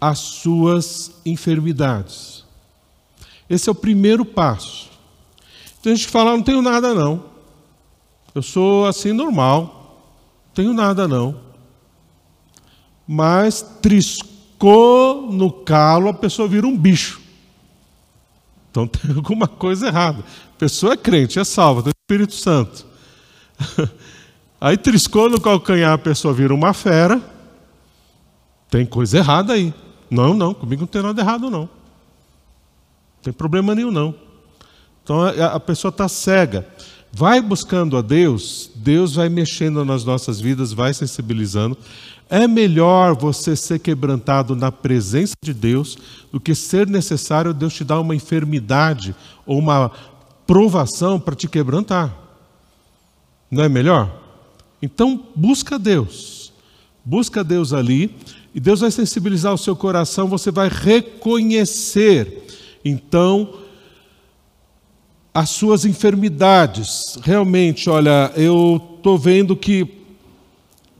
as 0.00 0.18
suas 0.18 1.12
enfermidades. 1.24 2.44
Esse 3.48 3.68
é 3.68 3.72
o 3.72 3.74
primeiro 3.74 4.24
passo. 4.24 4.90
Tem 5.82 5.94
gente 5.94 6.06
que 6.06 6.12
fala, 6.12 6.32
não 6.32 6.42
tenho 6.42 6.62
nada 6.62 6.94
não. 6.94 7.26
Eu 8.34 8.42
sou 8.42 8.86
assim 8.86 9.12
normal. 9.12 10.02
Não 10.46 10.54
tenho 10.54 10.72
nada 10.72 11.06
não. 11.06 11.40
Mas 13.06 13.62
triscou 13.82 15.30
no 15.30 15.52
calo, 15.52 16.08
a 16.08 16.14
pessoa 16.14 16.48
vira 16.48 16.66
um 16.66 16.76
bicho. 16.76 17.20
Então 18.70 18.86
tem 18.88 19.14
alguma 19.14 19.46
coisa 19.46 19.88
errada. 19.88 20.20
A 20.20 20.58
pessoa 20.58 20.94
é 20.94 20.96
crente, 20.96 21.38
é 21.38 21.44
salva, 21.44 21.82
tem 21.82 21.90
o 21.90 22.02
Espírito 22.02 22.34
Santo. 22.34 22.86
Aí 24.64 24.78
triscou 24.78 25.28
no 25.28 25.38
calcanhar, 25.38 25.92
a 25.92 25.98
pessoa 25.98 26.32
vira 26.32 26.54
uma 26.54 26.72
fera. 26.72 27.20
Tem 28.70 28.86
coisa 28.86 29.18
errada 29.18 29.52
aí. 29.52 29.74
Não, 30.10 30.32
não, 30.32 30.54
comigo 30.54 30.80
não 30.80 30.86
tem 30.86 31.02
nada 31.02 31.20
errado, 31.20 31.50
não. 31.50 31.60
Não 31.60 31.68
tem 33.22 33.30
problema 33.30 33.74
nenhum, 33.74 33.90
não. 33.90 34.14
Então 35.02 35.22
a 35.22 35.60
pessoa 35.60 35.90
está 35.90 36.08
cega. 36.08 36.66
Vai 37.12 37.42
buscando 37.42 37.94
a 37.98 38.00
Deus, 38.00 38.70
Deus 38.74 39.16
vai 39.16 39.28
mexendo 39.28 39.84
nas 39.84 40.02
nossas 40.02 40.40
vidas, 40.40 40.72
vai 40.72 40.94
sensibilizando. 40.94 41.76
É 42.30 42.48
melhor 42.48 43.14
você 43.14 43.54
ser 43.54 43.80
quebrantado 43.80 44.56
na 44.56 44.72
presença 44.72 45.34
de 45.44 45.52
Deus 45.52 45.98
do 46.32 46.40
que 46.40 46.54
ser 46.54 46.86
necessário 46.86 47.52
Deus 47.52 47.74
te 47.74 47.84
dar 47.84 48.00
uma 48.00 48.14
enfermidade 48.14 49.14
ou 49.44 49.58
uma 49.58 49.90
provação 50.46 51.20
para 51.20 51.34
te 51.34 51.46
quebrantar. 51.48 52.10
Não 53.50 53.62
é 53.62 53.68
melhor? 53.68 54.23
Então, 54.84 55.18
busca 55.34 55.78
Deus. 55.78 56.52
Busca 57.02 57.42
Deus 57.42 57.72
ali, 57.72 58.14
e 58.54 58.60
Deus 58.60 58.80
vai 58.80 58.90
sensibilizar 58.90 59.54
o 59.54 59.58
seu 59.58 59.74
coração, 59.74 60.28
você 60.28 60.50
vai 60.50 60.68
reconhecer, 60.70 62.44
então, 62.84 63.54
as 65.32 65.48
suas 65.48 65.86
enfermidades. 65.86 67.18
Realmente, 67.22 67.88
olha, 67.88 68.30
eu 68.36 68.80
estou 68.96 69.18
vendo 69.18 69.56
que, 69.56 69.86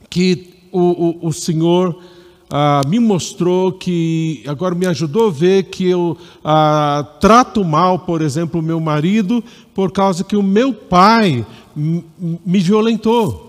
que 0.09 0.55
o, 0.71 1.25
o, 1.25 1.27
o 1.27 1.33
Senhor 1.33 2.01
ah, 2.49 2.81
me 2.87 2.99
mostrou 2.99 3.71
que, 3.71 4.43
agora 4.47 4.73
me 4.73 4.87
ajudou 4.87 5.27
a 5.27 5.31
ver 5.31 5.65
que 5.65 5.87
eu 5.87 6.17
ah, 6.43 7.07
trato 7.19 7.63
mal, 7.63 7.99
por 7.99 8.23
exemplo, 8.23 8.59
o 8.59 8.63
meu 8.63 8.79
marido, 8.79 9.43
por 9.75 9.91
causa 9.91 10.23
que 10.23 10.35
o 10.35 10.41
meu 10.41 10.73
pai 10.73 11.45
me 11.75 12.59
violentou. 12.59 13.44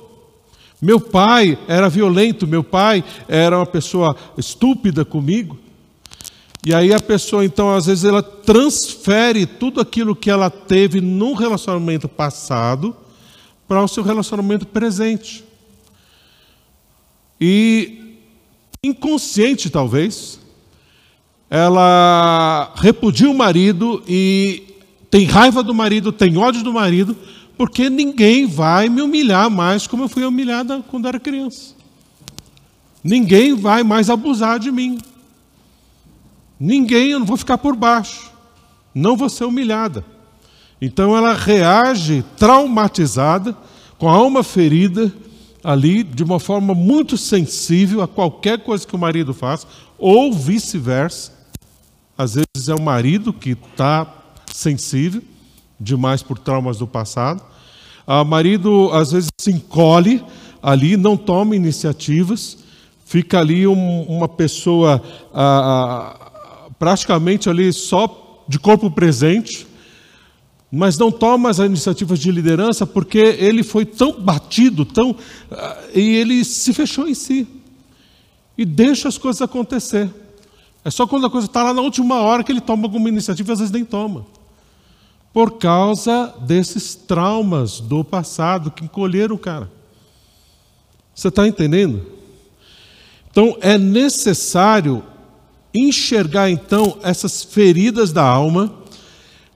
Meu 0.81 1.01
pai 1.01 1.59
era 1.67 1.89
violento, 1.89 2.47
meu 2.47 2.62
pai 2.62 3.03
era 3.27 3.57
uma 3.57 3.67
pessoa 3.67 4.15
estúpida 4.37 5.05
comigo. 5.05 5.59
E 6.65 6.75
aí 6.75 6.93
a 6.93 7.01
pessoa, 7.01 7.45
então, 7.45 7.73
às 7.73 7.87
vezes, 7.87 8.05
ela 8.05 8.23
transfere 8.23 9.47
tudo 9.47 9.81
aquilo 9.81 10.17
que 10.17 10.31
ela 10.31 10.51
teve 10.51 11.01
num 11.01 11.33
relacionamento 11.33 12.09
passado 12.09 12.95
para 13.69 13.83
o 13.83 13.89
seu 13.89 14.03
relacionamento 14.03 14.67
presente. 14.67 15.45
E 17.41 18.19
inconsciente, 18.83 19.71
talvez, 19.71 20.41
ela 21.49 22.73
repudia 22.77 23.31
o 23.31 23.35
marido 23.35 24.03
e 24.07 24.62
tem 25.11 25.25
raiva 25.25 25.62
do 25.62 25.75
marido, 25.75 26.12
tem 26.12 26.37
ódio 26.37 26.62
do 26.62 26.73
marido, 26.73 27.17
porque 27.57 27.88
ninguém 27.88 28.47
vai 28.47 28.88
me 28.88 29.01
humilhar 29.01 29.51
mais 29.51 29.87
como 29.87 30.05
eu 30.05 30.09
fui 30.09 30.25
humilhada 30.25 30.83
quando 30.88 31.09
era 31.09 31.19
criança. 31.19 31.75
Ninguém 33.03 33.55
vai 33.55 33.83
mais 33.83 34.11
abusar 34.11 34.59
de 34.59 34.71
mim. 34.71 34.99
Ninguém, 36.59 37.11
eu 37.11 37.19
não 37.19 37.27
vou 37.27 37.37
ficar 37.37 37.59
por 37.59 37.77
baixo. 37.77 38.31
Não 38.95 39.16
vou 39.16 39.29
ser 39.29 39.45
humilhada. 39.45 40.05
Então 40.81 41.16
ela 41.16 41.33
reage 41.33 42.25
traumatizada, 42.37 43.57
com 43.99 44.09
a 44.09 44.12
alma 44.12 44.42
ferida, 44.42 45.12
ali, 45.64 46.03
de 46.03 46.23
uma 46.23 46.38
forma 46.38 46.75
muito 46.75 47.16
sensível 47.16 48.03
a 48.03 48.09
qualquer 48.09 48.59
coisa 48.59 48.87
que 48.87 48.95
o 48.95 48.99
marido 48.99 49.33
faz, 49.33 49.66
ou 49.99 50.33
vice-versa. 50.33 51.33
Às 52.19 52.35
vezes 52.35 52.69
é 52.69 52.75
o 52.75 52.83
marido 52.83 53.33
que 53.33 53.51
está 53.51 54.07
sensível 54.53 55.23
demais 55.79 56.23
por 56.23 56.39
traumas 56.39 56.79
do 56.79 56.87
passado. 56.87 57.43
O 58.07 58.25
marido 58.25 58.91
às 58.93 59.12
vezes 59.12 59.29
se 59.39 59.51
encolhe, 59.51 60.25
ali, 60.62 60.97
não 60.97 61.17
toma 61.17 61.55
iniciativas, 61.57 62.59
fica 63.05 63.39
ali 63.39 63.67
um, 63.67 64.03
uma 64.03 64.29
pessoa 64.29 65.03
praticamente 66.79 67.49
ali 67.49 67.73
só 67.73 68.45
de 68.49 68.59
corpo 68.59 68.91
presente, 68.91 69.67
mas 70.71 70.99
não 70.99 71.11
toma 71.11 71.51
as 71.51 71.59
iniciativas 71.59 72.19
de 72.19 72.31
liderança 72.31 72.87
porque 72.87 73.19
ele 73.19 73.62
foi 73.62 73.85
tão 73.85 74.21
batido, 74.21 74.85
tão 74.85 75.17
e 75.95 76.17
ele 76.17 76.45
se 76.45 76.73
fechou 76.75 77.09
em 77.09 77.15
si 77.15 77.47
e 78.59 78.65
deixa 78.65 79.09
as 79.09 79.19
coisas 79.19 79.43
acontecer. 79.43 80.11
É 80.85 80.91
só 80.91 81.07
quando 81.07 81.27
a 81.27 81.31
coisa 81.31 81.47
está 81.47 81.62
lá 81.62 81.75
na 81.75 81.83
última 81.83 82.21
hora 82.21 82.45
que 82.45 82.53
ele 82.53 82.61
toma 82.61 82.85
alguma 82.85 83.09
iniciativa, 83.09 83.53
às 83.53 83.59
vezes 83.59 83.73
nem 83.73 83.85
toma. 83.85 84.25
Por 85.33 85.59
causa 85.59 86.35
desses 86.41 86.95
traumas 86.95 87.81
do 87.81 88.03
passado 88.03 88.71
que 88.71 88.85
encolheram 88.85 89.35
o 89.35 89.39
cara. 89.39 89.71
Você 91.15 91.29
está 91.29 91.47
entendendo? 91.47 92.05
Então 93.31 93.57
é 93.61 93.77
necessário 93.77 95.03
enxergar 95.75 96.51
então 96.51 96.99
essas 97.03 97.43
feridas 97.43 98.12
da 98.12 98.23
alma, 98.23 98.75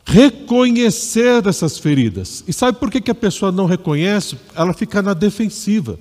reconhecer 0.05 1.47
essas 1.47 1.79
feridas. 1.79 2.45
E 2.47 2.53
sabe 2.53 2.79
por 2.79 2.91
que, 2.91 3.01
que 3.01 3.11
a 3.11 3.15
pessoa 3.15 3.51
não 3.51 3.67
reconhece? 3.67 4.37
Ela 4.55 4.75
fica 4.75 5.01
na 5.01 5.15
defensiva. 5.15 5.99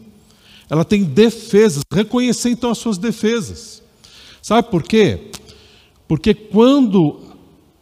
Ela 0.69 0.85
tem 0.85 1.03
defesas. 1.03 1.83
Reconhecer 1.91 2.49
então 2.49 2.69
as 2.69 2.77
suas 2.77 2.97
defesas. 2.97 3.81
Sabe 4.41 4.69
por 4.69 4.83
quê? 4.83 5.31
Porque 6.07 6.33
quando 6.33 7.19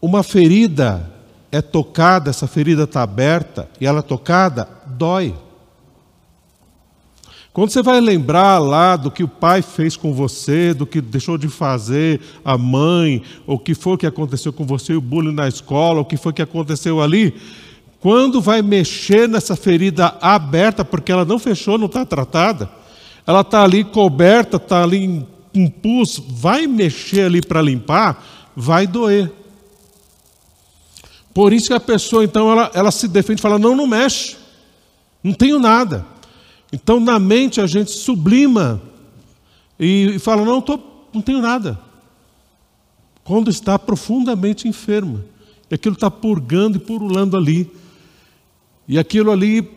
uma 0.02 0.24
ferida 0.24 1.14
é 1.52 1.62
tocada, 1.62 2.30
essa 2.30 2.48
ferida 2.48 2.84
está 2.84 3.04
aberta 3.04 3.70
e 3.80 3.86
ela 3.86 4.00
é 4.00 4.04
tocada, 4.04 4.68
dói. 4.86 5.34
Quando 7.58 7.72
você 7.72 7.82
vai 7.82 8.00
lembrar 8.00 8.60
lá 8.60 8.96
do 8.96 9.10
que 9.10 9.24
o 9.24 9.28
pai 9.28 9.64
fez 9.64 9.98
com 9.98 10.14
você, 10.14 10.76
do 10.76 10.86
que 10.86 11.02
deixou 11.02 11.40
de 11.40 11.48
fazer 11.48 12.22
a 12.46 12.56
mãe, 12.56 13.24
o 13.48 13.58
que 13.58 13.74
foi 13.74 13.98
que 13.98 14.06
aconteceu 14.06 14.54
com 14.54 14.64
você, 14.64 14.94
o 14.94 15.02
bullying 15.02 15.34
na 15.34 15.48
escola, 15.48 16.02
o 16.02 16.06
que 16.06 16.18
foi 16.18 16.34
que 16.34 16.42
aconteceu 16.44 17.02
ali, 17.02 17.34
quando 18.00 18.40
vai 18.40 18.62
mexer 18.62 19.28
nessa 19.28 19.56
ferida 19.56 20.16
aberta, 20.22 20.86
porque 20.86 21.12
ela 21.12 21.26
não 21.26 21.40
fechou, 21.40 21.80
não 21.80 21.88
está 21.88 22.06
tratada, 22.06 22.70
ela 23.26 23.42
está 23.42 23.64
ali 23.64 23.84
coberta, 23.84 24.58
está 24.58 24.84
ali 24.84 25.26
em 25.52 25.68
pus, 25.68 26.22
vai 26.30 26.68
mexer 26.68 27.24
ali 27.24 27.42
para 27.42 27.60
limpar, 27.60 28.24
vai 28.56 28.86
doer. 28.86 29.32
Por 31.38 31.54
isso 31.54 31.68
que 31.68 31.74
a 31.76 31.80
pessoa, 31.80 32.24
então, 32.24 32.52
ela, 32.52 32.72
ela 32.74 32.90
se 32.90 33.08
defende 33.08 33.40
e 33.40 33.44
fala: 33.44 33.60
não, 33.60 33.76
não 33.76 33.86
mexe, 33.86 34.36
não 35.24 35.34
tenho 35.34 35.60
nada. 35.60 36.04
Então, 36.74 37.00
na 37.00 37.20
mente, 37.20 37.62
a 37.62 37.68
gente 37.68 37.92
sublima 37.92 38.82
e, 39.80 40.16
e 40.16 40.20
fala: 40.20 40.44
não, 40.44 40.60
tô, 40.60 40.80
não 41.14 41.22
tenho 41.22 41.40
nada. 41.40 41.80
Quando 43.24 43.52
está 43.52 43.78
profundamente 43.78 44.68
enferma. 44.68 45.24
E 45.70 45.76
aquilo 45.76 45.94
está 45.94 46.10
purgando 46.10 46.78
e 46.78 46.80
purulando 46.80 47.38
ali. 47.38 47.72
E 48.88 48.98
aquilo 48.98 49.30
ali 49.30 49.70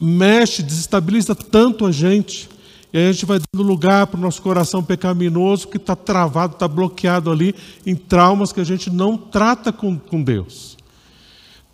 mexe, 0.00 0.62
desestabiliza 0.62 1.34
tanto 1.34 1.84
a 1.84 1.92
gente. 1.92 2.48
E 2.90 2.96
aí 2.96 3.08
a 3.08 3.12
gente 3.12 3.26
vai 3.26 3.38
dando 3.38 3.62
lugar 3.62 4.06
para 4.06 4.16
o 4.16 4.22
nosso 4.22 4.40
coração 4.40 4.82
pecaminoso 4.82 5.68
que 5.68 5.76
está 5.76 5.94
travado, 5.94 6.54
está 6.54 6.66
bloqueado 6.66 7.30
ali 7.30 7.54
em 7.84 7.94
traumas 7.94 8.50
que 8.50 8.62
a 8.62 8.64
gente 8.64 8.88
não 8.88 9.18
trata 9.18 9.70
com, 9.70 9.98
com 9.98 10.22
Deus. 10.22 10.80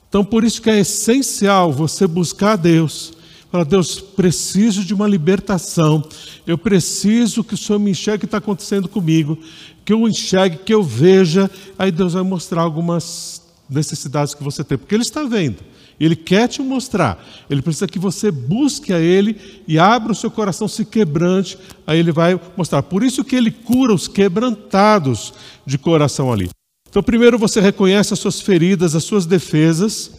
Então, 0.09 0.25
por 0.25 0.43
isso 0.43 0.63
que 0.63 0.71
é 0.71 0.81
essencial 0.81 1.73
você 1.73 2.07
buscar 2.07 2.57
Deus. 2.57 3.13
Falar, 3.51 3.65
Deus, 3.65 4.01
preciso 4.01 4.85
de 4.85 4.93
uma 4.93 5.07
libertação. 5.07 6.07
Eu 6.47 6.59
preciso 6.59 7.43
que 7.43 7.55
o 7.55 7.57
Senhor 7.57 7.79
me 7.79 7.91
enxergue 7.93 8.17
o 8.17 8.21
que 8.21 8.27
está 8.27 8.39
acontecendo 8.39 8.89
comigo. 8.89 9.39
Que 9.85 9.93
eu 9.93 10.07
enxergue, 10.07 10.59
que 10.59 10.73
eu 10.73 10.83
veja. 10.83 11.51
Aí 11.79 11.91
Deus 11.91 12.13
vai 12.13 12.23
mostrar 12.23 12.63
algumas 12.63 13.43
necessidades 13.69 14.35
que 14.35 14.43
você 14.43 14.63
tem. 14.63 14.77
Porque 14.77 14.95
Ele 14.95 15.03
está 15.03 15.23
vendo. 15.25 15.59
Ele 16.01 16.15
quer 16.15 16.47
te 16.49 16.63
mostrar. 16.63 17.23
Ele 17.51 17.61
precisa 17.61 17.87
que 17.87 17.99
você 17.99 18.31
busque 18.31 18.93
a 18.93 19.01
Ele 19.01 19.37
e 19.67 19.79
abra 19.79 20.13
o 20.13 20.17
seu 20.17 20.31
coração, 20.31 20.69
se 20.69 20.85
quebrante. 20.85 21.59
Aí 21.87 21.99
Ele 21.99 22.13
vai 22.13 22.39
mostrar. 22.57 22.83
Por 22.83 23.03
isso 23.03 23.25
que 23.25 23.35
Ele 23.35 23.51
cura 23.51 23.95
os 23.95 24.07
quebrantados 24.07 25.33
de 25.67 25.77
coração 25.77 26.33
ali. 26.33 26.49
Então, 26.89 27.03
primeiro 27.03 27.39
você 27.39 27.61
reconhece 27.61 28.13
as 28.13 28.19
suas 28.19 28.41
feridas, 28.41 28.95
as 28.95 29.05
suas 29.05 29.27
defesas. 29.27 30.11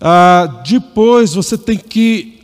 Ah, 0.00 0.62
depois 0.66 1.34
você 1.34 1.56
tem 1.56 1.78
que 1.78 2.36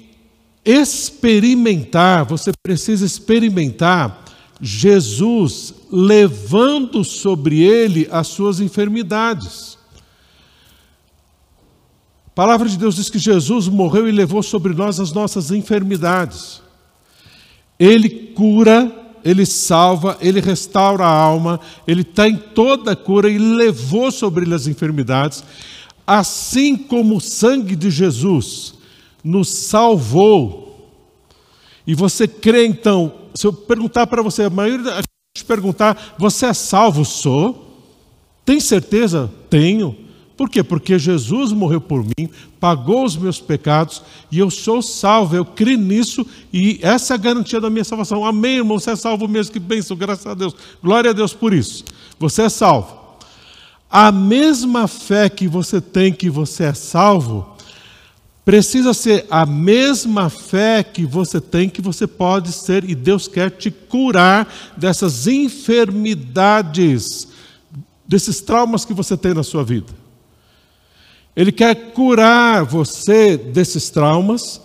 experimentar, 0.65 2.25
você 2.25 2.53
precisa 2.63 3.05
experimentar 3.05 4.25
Jesus 4.61 5.75
levando 5.91 7.03
sobre 7.03 7.61
ele 7.61 8.09
as 8.11 8.29
suas 8.29 8.61
enfermidades. 8.61 9.77
A 12.29 12.31
palavra 12.35 12.69
de 12.69 12.79
Deus 12.79 12.95
diz 12.95 13.11
que 13.11 13.19
Jesus 13.19 13.69
morreu 13.69 14.09
e 14.09 14.13
levou 14.13 14.43
sobre 14.43 14.73
nós 14.73 15.01
as 15.01 15.13
nossas 15.13 15.51
enfermidades. 15.51 16.63
Ele 17.79 18.09
cura, 18.09 18.91
ele 19.25 19.47
salva, 19.47 20.17
ele 20.21 20.41
restaura 20.41 21.05
a 21.05 21.09
alma, 21.11 21.61
ele 21.87 22.05
tem 22.05 22.37
toda 22.37 22.93
a 22.93 22.97
cura 22.97 23.31
e 23.31 23.39
levou 23.39 24.11
sobre 24.11 24.45
ele 24.45 24.55
as 24.55 24.67
enfermidades, 24.67 25.45
assim 26.07 26.77
como 26.77 27.17
o 27.17 27.21
sangue 27.21 27.77
de 27.77 27.91
Jesus 27.91 28.75
nos 29.23 29.49
salvou. 29.49 30.91
E 31.87 31.95
você 31.95 32.27
crê 32.27 32.67
então, 32.67 33.13
se 33.35 33.47
eu 33.47 33.53
perguntar 33.53 34.07
para 34.07 34.23
você, 34.23 34.45
a 34.45 34.51
maioria 34.51 35.03
te 35.35 35.45
perguntar, 35.45 36.15
você 36.19 36.47
é 36.47 36.53
salvo? 36.53 37.05
Sou. 37.05 37.87
Tem 38.45 38.61
certeza? 38.61 39.31
Tenho. 39.49 39.97
Por 40.43 40.51
quê? 40.51 40.61
Porque 40.61 40.99
Jesus 40.99 41.53
morreu 41.53 41.81
por 41.81 42.03
mim, 42.03 42.29
pagou 42.59 43.05
os 43.05 43.17
meus 43.17 43.39
pecados 43.39 44.03
e 44.29 44.41
eu 44.41 44.51
sou 44.51 44.83
salvo. 44.83 45.37
Eu 45.37 45.45
creio 45.45 45.79
nisso 45.79 46.27
e 46.53 46.81
essa 46.83 47.05
é 47.05 47.15
a 47.15 47.17
garantia 47.17 47.61
da 47.61 47.71
minha 47.71 47.85
salvação. 47.85 48.25
Amém, 48.25 48.57
irmão? 48.57 48.77
Você 48.77 48.91
é 48.91 48.97
salvo 48.97 49.29
mesmo, 49.29 49.53
que 49.53 49.61
bênção, 49.61 49.97
graças 49.97 50.27
a 50.27 50.35
Deus. 50.35 50.53
Glória 50.83 51.11
a 51.11 51.15
Deus 51.15 51.33
por 51.33 51.55
isso. 51.55 51.85
Você 52.19 52.43
é 52.43 52.49
salvo. 52.49 52.93
A 53.89 54.11
mesma 54.11 54.89
fé 54.89 55.29
que 55.29 55.47
você 55.47 55.81
tem 55.81 56.13
que 56.13 56.29
você 56.29 56.65
é 56.65 56.75
salvo, 56.75 57.57
precisa 58.45 58.93
ser 58.93 59.25
a 59.31 59.47
mesma 59.47 60.29
fé 60.29 60.83
que 60.83 61.07
você 61.07 61.41
tem 61.41 61.69
que 61.69 61.81
você 61.81 62.05
pode 62.05 62.51
ser 62.51 62.83
e 62.91 62.97
Deus 62.97 63.29
quer 63.29 63.53
te 63.53 63.71
curar 63.71 64.53
dessas 64.77 65.29
enfermidades, 65.29 67.29
desses 68.05 68.41
traumas 68.41 68.85
que 68.85 68.93
você 68.93 69.17
tem 69.17 69.35
na 69.35 69.45
sua 69.45 69.63
vida. 69.63 70.02
Ele 71.35 71.51
quer 71.51 71.93
curar 71.93 72.65
você 72.65 73.37
desses 73.37 73.89
traumas 73.89 74.61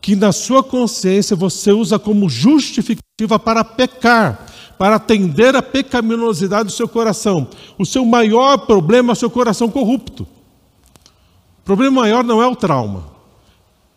que 0.00 0.16
na 0.16 0.32
sua 0.32 0.62
consciência 0.62 1.36
você 1.36 1.72
usa 1.72 1.98
como 1.98 2.28
justificativa 2.28 3.38
para 3.38 3.64
pecar, 3.64 4.46
para 4.78 4.96
atender 4.96 5.54
a 5.54 5.62
pecaminosidade 5.62 6.64
do 6.66 6.72
seu 6.72 6.88
coração. 6.88 7.48
O 7.78 7.84
seu 7.84 8.04
maior 8.04 8.58
problema 8.58 9.12
é 9.12 9.14
o 9.14 9.16
seu 9.16 9.30
coração 9.30 9.68
corrupto. 9.68 10.22
O 10.22 11.64
problema 11.64 12.00
maior 12.00 12.24
não 12.24 12.42
é 12.42 12.46
o 12.46 12.56
trauma, 12.56 13.06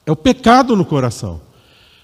é 0.05 0.11
o 0.11 0.15
pecado 0.15 0.75
no 0.75 0.85
coração. 0.85 1.39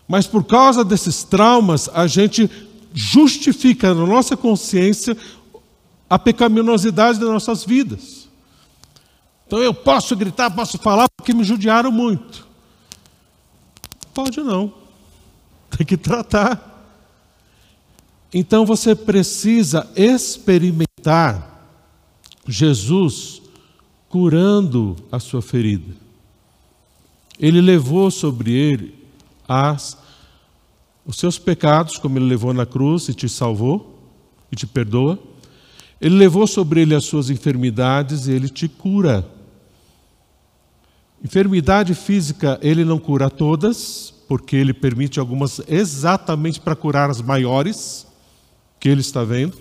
Mas 0.07 0.25
por 0.25 0.45
causa 0.45 0.85
desses 0.85 1.23
traumas, 1.23 1.89
a 1.93 2.07
gente 2.07 2.49
justifica 2.93 3.93
na 3.93 4.05
nossa 4.05 4.37
consciência 4.37 5.17
a 6.09 6.17
pecaminosidade 6.17 7.19
das 7.19 7.29
nossas 7.29 7.65
vidas. 7.65 8.26
Então 9.47 9.59
eu 9.59 9.73
posso 9.73 10.13
gritar, 10.13 10.51
posso 10.51 10.77
falar 10.77 11.07
porque 11.15 11.33
me 11.33 11.43
judiaram 11.43 11.89
muito. 11.89 12.45
Pode 14.13 14.41
não. 14.41 14.73
Tem 15.69 15.87
que 15.87 15.95
tratar. 15.95 16.75
Então 18.33 18.65
você 18.65 18.93
precisa 18.93 19.89
experimentar 19.95 21.71
Jesus 22.45 23.41
curando 24.09 24.97
a 25.09 25.19
sua 25.19 25.41
ferida. 25.41 25.95
Ele 27.39 27.61
levou 27.61 28.11
sobre 28.11 28.51
ele 28.51 28.95
as, 29.47 29.97
os 31.05 31.17
seus 31.17 31.39
pecados, 31.39 31.97
como 31.97 32.17
ele 32.17 32.25
levou 32.25 32.53
na 32.53 32.65
cruz 32.65 33.07
e 33.07 33.13
te 33.13 33.29
salvou 33.29 33.97
e 34.51 34.57
te 34.57 34.67
perdoa. 34.67 35.17
Ele 36.01 36.15
levou 36.15 36.45
sobre 36.47 36.81
ele 36.81 36.95
as 36.95 37.05
suas 37.05 37.29
enfermidades 37.29 38.27
e 38.27 38.31
ele 38.33 38.49
te 38.49 38.67
cura. 38.67 39.36
Enfermidade 41.23 41.93
física 41.95 42.59
ele 42.61 42.85
não 42.85 42.99
cura 42.99 43.29
todas, 43.29 44.13
porque 44.27 44.55
ele 44.55 44.73
permite 44.73 45.19
algumas 45.19 45.61
exatamente 45.67 46.59
para 46.59 46.75
curar 46.75 47.09
as 47.09 47.21
maiores 47.21 48.05
que 48.79 48.89
ele 48.89 49.01
está 49.01 49.23
vendo. 49.23 49.57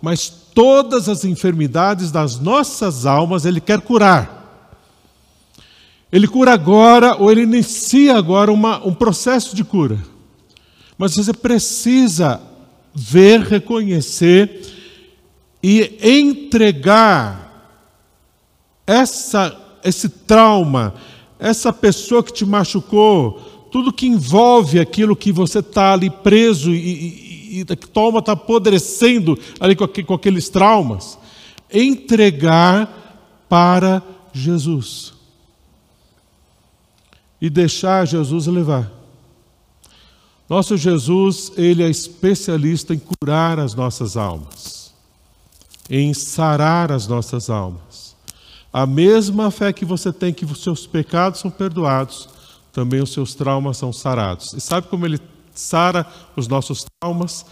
Mas 0.00 0.28
todas 0.28 1.08
as 1.08 1.24
enfermidades 1.24 2.10
das 2.10 2.38
nossas 2.38 3.06
almas 3.06 3.44
ele 3.44 3.60
quer 3.60 3.80
curar. 3.80 4.40
Ele 6.10 6.28
cura 6.28 6.52
agora, 6.52 7.16
ou 7.16 7.30
ele 7.30 7.42
inicia 7.42 8.16
agora 8.16 8.52
uma, 8.52 8.86
um 8.86 8.92
processo 8.92 9.56
de 9.56 9.64
cura. 9.64 9.98
Mas 10.98 11.16
você 11.16 11.32
precisa 11.32 12.40
ver, 12.94 13.40
reconhecer 13.40 14.60
e 15.62 15.98
entregar 16.02 17.42
essa, 18.86 19.56
esse 19.84 20.08
trauma, 20.08 20.94
essa 21.38 21.72
pessoa 21.72 22.22
que 22.22 22.32
te 22.32 22.44
machucou, 22.44 23.40
tudo 23.70 23.92
que 23.92 24.06
envolve 24.06 24.78
aquilo 24.78 25.16
que 25.16 25.32
você 25.32 25.60
está 25.60 25.92
ali 25.94 26.10
preso 26.10 26.70
e, 26.70 27.58
e, 27.58 27.60
e 27.60 27.64
que 27.64 27.88
toma 27.88 28.18
está 28.18 28.32
apodrecendo 28.32 29.38
ali 29.58 29.74
com, 29.74 29.86
com 29.86 30.14
aqueles 30.14 30.48
traumas, 30.48 31.18
entregar 31.72 33.46
para 33.48 34.02
Jesus 34.32 35.12
e 37.40 37.50
deixar 37.50 38.06
Jesus 38.06 38.46
levar. 38.46 38.90
Nosso 40.48 40.76
Jesus, 40.76 41.50
ele 41.56 41.82
é 41.82 41.88
especialista 41.88 42.94
em 42.94 42.98
curar 42.98 43.58
as 43.58 43.74
nossas 43.74 44.16
almas, 44.16 44.92
em 45.88 46.14
sarar 46.14 46.92
as 46.92 47.08
nossas 47.08 47.50
almas. 47.50 47.91
A 48.72 48.86
mesma 48.86 49.50
fé 49.50 49.72
que 49.72 49.84
você 49.84 50.12
tem 50.12 50.32
que 50.32 50.44
os 50.44 50.62
seus 50.62 50.86
pecados 50.86 51.40
são 51.40 51.50
perdoados, 51.50 52.28
também 52.72 53.02
os 53.02 53.12
seus 53.12 53.34
traumas 53.34 53.76
são 53.76 53.92
sarados. 53.92 54.54
E 54.54 54.60
sabe 54.60 54.86
como 54.88 55.04
ele 55.04 55.20
sara 55.54 56.06
os 56.34 56.48
nossos 56.48 56.86
traumas? 56.98 57.44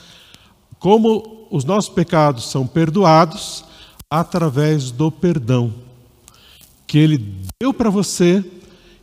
Como 0.78 1.46
os 1.50 1.64
nossos 1.64 1.90
pecados 1.90 2.50
são 2.50 2.66
perdoados 2.66 3.64
através 4.10 4.90
do 4.90 5.10
perdão 5.10 5.72
que 6.90 6.98
ele 6.98 7.24
deu 7.60 7.72
para 7.72 7.88
você 7.88 8.44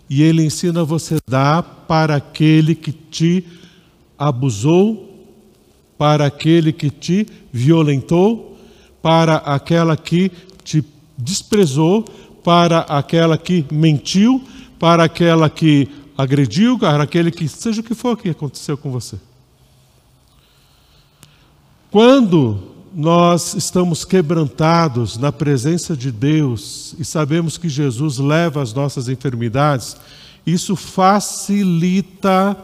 e 0.10 0.22
ele 0.22 0.44
ensina 0.44 0.84
você 0.84 1.16
a 1.16 1.32
dar 1.32 1.64
para 1.64 2.18
aquele 2.18 2.76
que 2.76 2.92
te 2.92 3.46
abusou, 4.20 5.10
para 5.98 6.26
aquele 6.26 6.74
que 6.74 6.90
te 6.90 7.26
violentou, 7.50 8.58
para 9.02 9.38
aquela 9.38 9.96
que 9.96 10.30
te 10.66 10.84
desprezou, 11.18 12.06
para 12.44 12.80
aquela 12.80 13.38
que 13.38 13.66
mentiu, 13.70 14.42
para 14.80 15.04
aquela 15.04 15.50
que 15.50 15.90
agrediu, 16.18 16.80
para 16.80 17.04
aquele 17.04 17.30
que 17.30 17.48
seja 17.48 17.82
o 17.82 17.84
que 17.84 17.94
for 17.94 18.18
que 18.18 18.30
aconteceu 18.30 18.78
com 18.78 18.90
você. 18.90 19.20
Quando 21.92 22.76
nós 22.94 23.54
estamos 23.54 24.06
quebrantados 24.06 25.18
na 25.18 25.32
presença 25.32 25.96
de 25.96 26.12
Deus 26.12 26.96
e 26.98 27.04
sabemos 27.04 27.58
que 27.58 27.68
Jesus 27.68 28.18
leva 28.18 28.62
as 28.62 28.74
nossas 28.74 29.10
enfermidades, 29.10 29.98
isso 30.46 30.76
facilita 30.76 32.58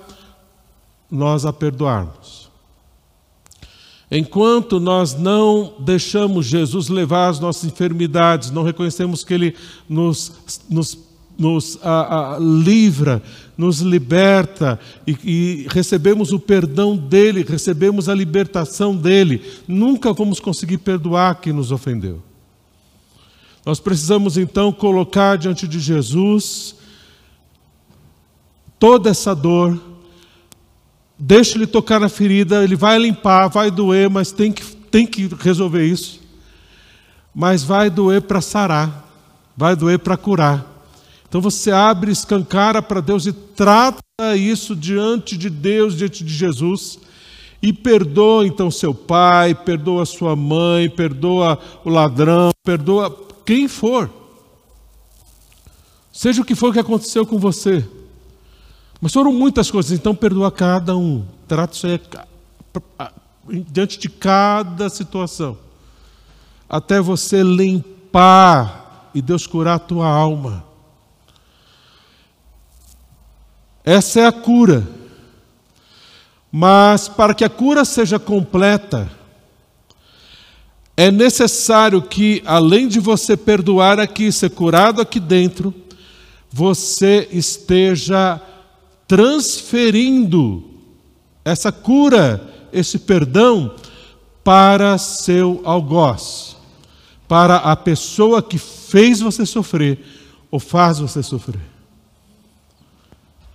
nós 1.11 1.45
a 1.45 1.51
perdoarmos. 1.51 2.42
Enquanto 4.15 4.79
nós 4.79 5.15
não 5.15 5.73
deixamos 5.79 6.45
Jesus 6.45 6.87
levar 6.87 7.29
as 7.29 7.39
nossas 7.39 7.63
enfermidades, 7.63 8.51
não 8.51 8.61
reconhecemos 8.61 9.23
que 9.23 9.33
Ele 9.33 9.55
nos, 9.89 10.31
nos 10.69 10.97
nos 11.35 11.79
a, 11.81 12.35
a, 12.35 12.39
livra, 12.39 13.21
nos 13.57 13.79
liberta 13.79 14.79
e, 15.05 15.17
e, 15.23 15.67
recebemos 15.67 16.31
o 16.31 16.39
perdão 16.39 16.95
dele, 16.95 17.43
recebemos 17.43 18.07
a 18.07 18.13
libertação 18.13 18.95
dele, 18.95 19.41
nunca 19.67 20.13
vamos 20.13 20.39
conseguir 20.39 20.77
perdoar 20.77 21.41
quem 21.41 21.51
nos 21.51 21.71
ofendeu. 21.71 22.21
Nós 23.65 23.79
precisamos 23.79 24.37
então 24.37 24.71
colocar 24.71 25.37
diante 25.37 25.67
de 25.67 25.79
Jesus 25.79 26.75
toda 28.77 29.09
essa 29.09 29.33
dor, 29.33 29.81
deixa 31.17 31.57
ele 31.57 31.67
tocar 31.67 31.99
na 31.99 32.09
ferida, 32.09 32.63
ele 32.63 32.75
vai 32.75 32.97
limpar, 32.97 33.47
vai 33.47 33.69
doer, 33.69 34.09
mas 34.09 34.31
tem 34.31 34.51
que, 34.51 34.63
tem 34.63 35.05
que 35.05 35.27
resolver 35.39 35.85
isso. 35.85 36.19
Mas 37.33 37.63
vai 37.63 37.89
doer 37.89 38.21
para 38.21 38.41
sarar, 38.41 39.07
vai 39.55 39.75
doer 39.75 39.99
para 39.99 40.17
curar. 40.17 40.73
Então 41.27 41.41
você 41.41 41.71
abre, 41.71 42.11
escancara 42.11 42.81
para 42.81 43.01
Deus 43.01 43.25
e 43.25 43.33
trata 43.33 44.03
isso 44.35 44.75
diante 44.75 45.35
de 45.35 45.49
Deus, 45.49 45.97
diante 45.97 46.23
de 46.23 46.31
Jesus. 46.31 46.99
E 47.61 47.73
perdoa 47.73 48.45
então 48.45 48.69
seu 48.69 48.93
pai, 48.93 49.55
perdoa 49.55 50.05
sua 50.05 50.35
mãe, 50.35 50.89
perdoa 50.89 51.57
o 51.83 51.89
ladrão, 51.89 52.51
perdoa 52.63 53.09
quem 53.45 53.67
for. 53.67 54.09
Seja 56.11 56.41
o 56.41 56.45
que 56.45 56.53
for 56.53 56.71
que 56.71 56.79
aconteceu 56.79 57.25
com 57.25 57.39
você. 57.39 57.83
Mas 59.03 59.11
foram 59.11 59.33
muitas 59.33 59.69
coisas, 59.69 59.91
então 59.91 60.15
perdoa 60.15 60.49
cada 60.49 60.95
um. 60.95 61.25
Trata 61.45 61.75
isso 61.75 61.87
aí 61.87 61.99
diante 63.69 63.99
de 63.99 64.07
cada 64.07 64.87
situação. 64.87 65.57
Até 66.69 67.01
você 67.01 67.43
limpar 67.43 69.09
e 69.13 69.21
Deus 69.21 69.45
curar 69.45 69.75
a 69.75 69.79
tua 69.79 70.07
alma. 70.07 70.63
Essa 73.83 74.21
é 74.21 74.25
a 74.25 74.31
cura. 74.31 74.87
Mas 76.49 77.09
para 77.09 77.33
que 77.33 77.43
a 77.43 77.49
cura 77.49 77.83
seja 77.83 78.17
completa, 78.17 79.11
é 80.95 81.11
necessário 81.11 82.01
que, 82.01 82.41
além 82.45 82.87
de 82.87 83.01
você 83.01 83.35
perdoar 83.35 83.99
aqui, 83.99 84.31
ser 84.31 84.51
curado 84.51 85.01
aqui 85.01 85.19
dentro, 85.19 85.73
você 86.49 87.27
esteja 87.33 88.41
transferindo 89.13 90.63
essa 91.45 91.71
cura, 91.71 92.51
esse 92.73 92.97
perdão, 92.97 93.75
para 94.43 94.97
seu 94.97 95.61
algoz, 95.63 96.57
para 97.27 97.57
a 97.57 97.75
pessoa 97.75 98.41
que 98.41 98.57
fez 98.57 99.19
você 99.19 99.45
sofrer 99.45 100.03
ou 100.49 100.59
faz 100.59 100.97
você 100.97 101.21
sofrer 101.21 101.61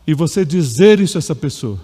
e 0.07 0.15
você 0.15 0.45
dizer 0.45 1.01
isso 1.01 1.19
a 1.19 1.21
essa 1.21 1.35
pessoa. 1.35 1.81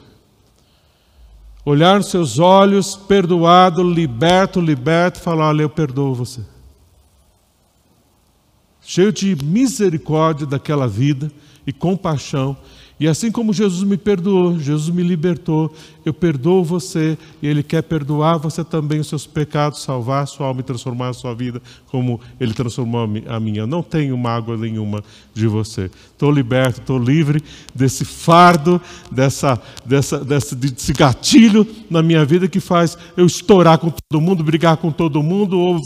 Olhar 1.65 1.97
nos 1.97 2.11
seus 2.11 2.39
olhos, 2.39 2.95
perdoado, 2.95 3.83
liberto, 3.83 4.61
liberto, 4.61 5.19
falar: 5.19 5.49
Olha, 5.49 5.63
eu 5.63 5.69
perdoo 5.69 6.15
você. 6.15 6.43
Cheio 8.81 9.13
de 9.13 9.35
misericórdia 9.45 10.47
daquela 10.47 10.87
vida 10.87 11.29
e 11.67 11.73
compaixão, 11.73 12.57
e 12.99 13.09
assim 13.09 13.31
como 13.31 13.53
Jesus 13.53 13.83
me 13.83 13.97
perdoou, 13.97 14.59
Jesus 14.59 14.95
me 14.95 15.03
libertou, 15.03 15.75
eu 16.05 16.15
perdoo 16.15 16.63
você 16.63 17.19
e 17.43 17.47
Ele 17.47 17.61
quer 17.61 17.83
perdoar 17.83 18.39
você 18.39 18.63
também 18.63 19.01
os 19.01 19.09
seus 19.09 19.27
pecados, 19.27 19.83
salvar 19.83 20.23
a 20.23 20.27
sua 20.27 20.47
alma 20.47 20.61
e 20.61 20.63
transformar 20.63 21.09
a 21.09 21.13
sua 21.13 21.35
vida 21.35 21.61
como 21.89 22.21
Ele 22.39 22.55
transformou 22.55 23.09
a 23.27 23.41
minha. 23.41 23.67
Não 23.67 23.83
tenho 23.83 24.17
mágoa 24.17 24.57
nenhuma 24.57 25.03
de 25.35 25.49
você. 25.49 25.91
Estou 26.13 26.31
liberto, 26.31 26.81
estou 26.81 26.97
livre 26.97 27.43
desse 27.75 28.05
fardo, 28.05 28.81
dessa, 29.11 29.61
dessa, 29.85 30.25
desse, 30.25 30.55
desse 30.55 30.93
gatilho 30.93 31.67
na 31.91 32.01
minha 32.01 32.25
vida 32.25 32.47
que 32.47 32.61
faz 32.61 32.97
eu 33.17 33.27
estourar 33.27 33.79
com 33.79 33.91
todo 33.91 34.21
mundo, 34.21 34.45
brigar 34.45 34.77
com 34.77 34.93
todo 34.93 35.21
mundo 35.21 35.59
ou 35.59 35.81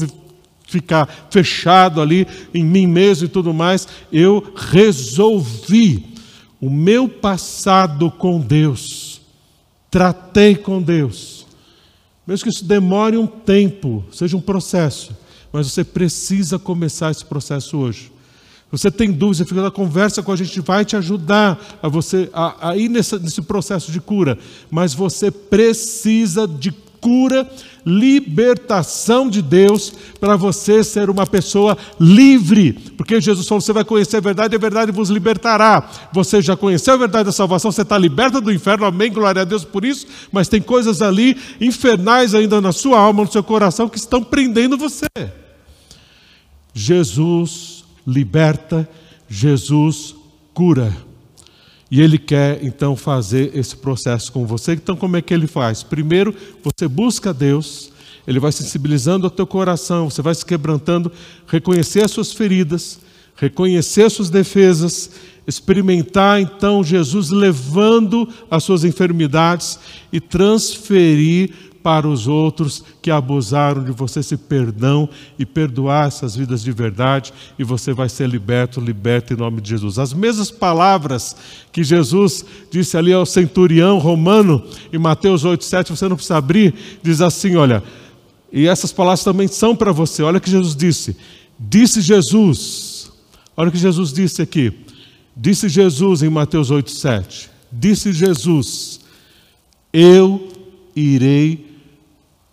ficar 0.67 1.09
fechado 1.31 2.03
ali 2.03 2.27
em 2.53 2.63
mim 2.63 2.87
mesmo 2.87 3.25
e 3.25 3.29
tudo 3.29 3.55
mais. 3.55 3.89
Eu 4.13 4.53
resolvi 4.55 6.18
o 6.61 6.69
meu 6.69 7.09
passado 7.09 8.11
com 8.11 8.41
Deus, 8.41 9.21
tratei 9.91 10.57
com 10.57 10.83
Deus. 10.83 11.47
Mesmo 12.27 12.45
que 12.45 12.51
isso 12.51 12.65
demore 12.65 13.17
um 13.17 13.27
tempo, 13.27 14.05
seja 14.13 14.37
um 14.37 14.41
processo, 14.41 15.17
mas 15.53 15.71
você 15.71 15.83
precisa 15.83 16.59
começar 16.59 17.11
esse 17.11 17.25
processo 17.25 17.79
hoje. 17.79 18.13
Você 18.71 18.91
tem 18.91 19.11
dúvida, 19.11 19.47
fica 19.47 19.63
na 19.63 19.71
conversa 19.71 20.23
com 20.23 20.31
a 20.31 20.37
gente, 20.37 20.61
vai 20.61 20.85
te 20.85 20.95
ajudar 20.95 21.79
a 21.83 21.89
você 21.89 22.29
a, 22.35 22.71
a 22.71 22.77
ir 22.77 22.91
nesse, 22.91 23.19
nesse 23.19 23.41
processo 23.41 23.91
de 23.91 23.99
cura, 23.99 24.39
mas 24.71 24.93
você 24.93 25.31
precisa 25.31 26.47
de 26.47 26.71
cura, 27.01 27.51
libertação 27.89 29.31
de 29.31 29.41
Deus 29.41 29.93
para 30.21 30.37
você 30.37 30.85
ser 30.85 31.09
uma 31.09 31.27
pessoa 31.27 31.77
livre. 31.99 32.75
Porque 32.97 33.21
Jesus 33.21 33.49
falou: 33.49 33.63
você 33.63 33.73
vai 33.73 33.85
conhecer 33.85 34.19
a 34.19 34.21
verdade 34.21 34.55
e 34.55 34.57
a 34.57 34.61
verdade 34.61 34.93
vos 34.93 35.09
libertará. 35.09 35.89
Você 36.13 36.43
já 36.43 36.57
conheceu 36.57 36.95
a 36.95 36.99
verdade 36.99 37.25
da 37.25 37.33
salvação, 37.33 37.73
você 37.73 37.83
está 37.83 37.97
liberta 37.97 38.41
do 38.41 38.53
inferno, 38.53 38.85
amém, 38.85 39.11
glória 39.11 39.43
a 39.43 39.45
Deus 39.45 39.65
por 39.65 39.85
isso. 39.85 40.07
Mas 40.31 40.49
tem 40.49 40.61
coisas 40.61 41.01
ali 41.01 41.37
infernais 41.61 42.35
ainda 42.35 42.61
na 42.61 42.73
sua 42.73 42.99
alma, 42.99 43.25
no 43.25 43.33
seu 43.33 43.43
coração, 43.43 43.89
que 43.89 43.99
estão 43.99 44.23
prendendo 44.23 44.77
você. 44.77 45.07
Jesus 46.75 47.85
liberta, 48.07 48.89
Jesus 49.29 50.15
cura. 50.53 51.08
E 51.91 52.01
ele 52.01 52.19
quer 52.19 52.63
então 52.63 52.95
fazer 52.95 53.51
esse 53.55 53.77
processo 53.77 54.31
com 54.31 54.47
você. 54.47 54.73
Então, 54.73 54.95
como 54.95 55.17
é 55.17 55.23
que 55.23 55.33
ele 55.33 55.47
faz? 55.47 55.83
Primeiro, 55.83 56.35
você 56.63 56.87
busca 56.87 57.33
Deus, 57.33 57.91
ele 58.27 58.39
vai 58.39 58.53
sensibilizando 58.53 59.27
o 59.27 59.31
teu 59.31 59.47
coração, 59.47 60.11
você 60.11 60.21
vai 60.21 60.35
se 60.35 60.45
quebrantando, 60.45 61.11
reconhecer 61.47 62.05
as 62.05 62.11
suas 62.11 62.33
feridas, 62.33 63.01
reconhecer 63.35 64.11
suas 64.11 64.29
defesas, 64.29 65.11
experimentar 65.47 66.39
então 66.39 66.85
Jesus 66.85 67.31
levando 67.31 68.29
as 68.51 68.63
suas 68.65 68.85
enfermidades 68.85 69.79
e 70.13 70.21
transferir 70.21 71.53
para 71.89 72.07
os 72.07 72.29
outros 72.29 72.85
que 73.01 73.11
abusaram 73.11 73.83
de 73.83 73.93
você 73.93 74.21
esse 74.21 74.37
perdão 74.37 75.09
e 75.39 75.47
perdoar 75.47 76.09
essas 76.09 76.37
vidas 76.37 76.63
de 76.63 76.71
verdade 76.71 77.33
e 77.59 77.65
você 77.65 77.95
vai 77.95 78.11
ser 78.11 78.29
liberto, 78.29 78.79
liberto 78.79 79.33
em 79.33 79.37
nome 79.39 79.63
de 79.63 79.71
Jesus. 79.71 79.99
As 79.99 80.13
mesmas 80.13 80.51
palavras 80.51 81.35
que 81.73 81.83
Jesus 81.83 82.45
disse 82.71 82.95
ali 82.95 83.11
ao 83.11 83.25
centurião 83.25 83.97
romano 83.97 84.63
em 84.93 84.99
Mateus 84.99 85.47
8:7, 85.47 85.89
você 85.89 86.07
não 86.07 86.17
precisa 86.17 86.37
abrir, 86.37 86.75
diz 87.03 87.23
assim, 87.23 87.57
olha, 87.57 87.83
e 88.53 88.69
essas 88.69 88.93
palavras 88.93 89.25
também 89.25 89.49
são 89.49 89.75
para 89.75 89.91
você. 89.91 90.23
Olha 90.23 90.37
o 90.37 90.43
que 90.43 90.51
Jesus 90.51 90.77
disse. 90.77 91.17
Disse 91.59 92.03
Jesus. 92.03 93.11
Olha 93.57 93.71
o 93.71 93.73
que 93.73 93.79
Jesus 93.79 94.13
disse 94.13 94.43
aqui. 94.43 94.75
Disse 95.35 95.71
Jesus 95.71 96.23
em 96.23 96.29
Mateus 96.29 96.71
8:7. 96.71 97.49
Disse 97.73 98.13
Jesus: 98.13 99.01
Eu 99.91 100.49
irei 100.95 101.68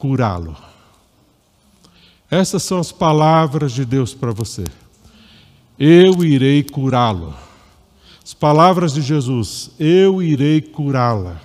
curá-lo. 0.06 0.56
Essas 2.30 2.62
são 2.62 2.78
as 2.78 2.92
palavras 2.92 3.72
de 3.72 3.84
Deus 3.84 4.14
para 4.14 4.32
você. 4.32 4.64
Eu 5.80 6.24
irei 6.24 6.62
curá-lo. 6.62 7.34
As 8.24 8.32
palavras 8.32 8.94
de 8.94 9.02
Jesus, 9.02 9.72
eu 9.80 10.22
irei 10.22 10.62
curá-la. 10.62 11.42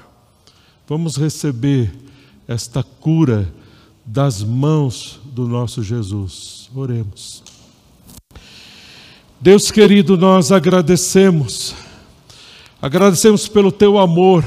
Vamos 0.86 1.16
receber 1.16 1.90
esta 2.46 2.82
cura 2.82 3.50
das 4.04 4.42
mãos 4.42 5.18
do 5.24 5.48
nosso 5.48 5.82
Jesus. 5.82 6.68
Oremos. 6.74 7.42
Deus 9.40 9.70
querido, 9.70 10.18
nós 10.18 10.52
agradecemos. 10.52 11.74
Agradecemos 12.82 13.48
pelo 13.48 13.72
teu 13.72 13.98
amor. 13.98 14.44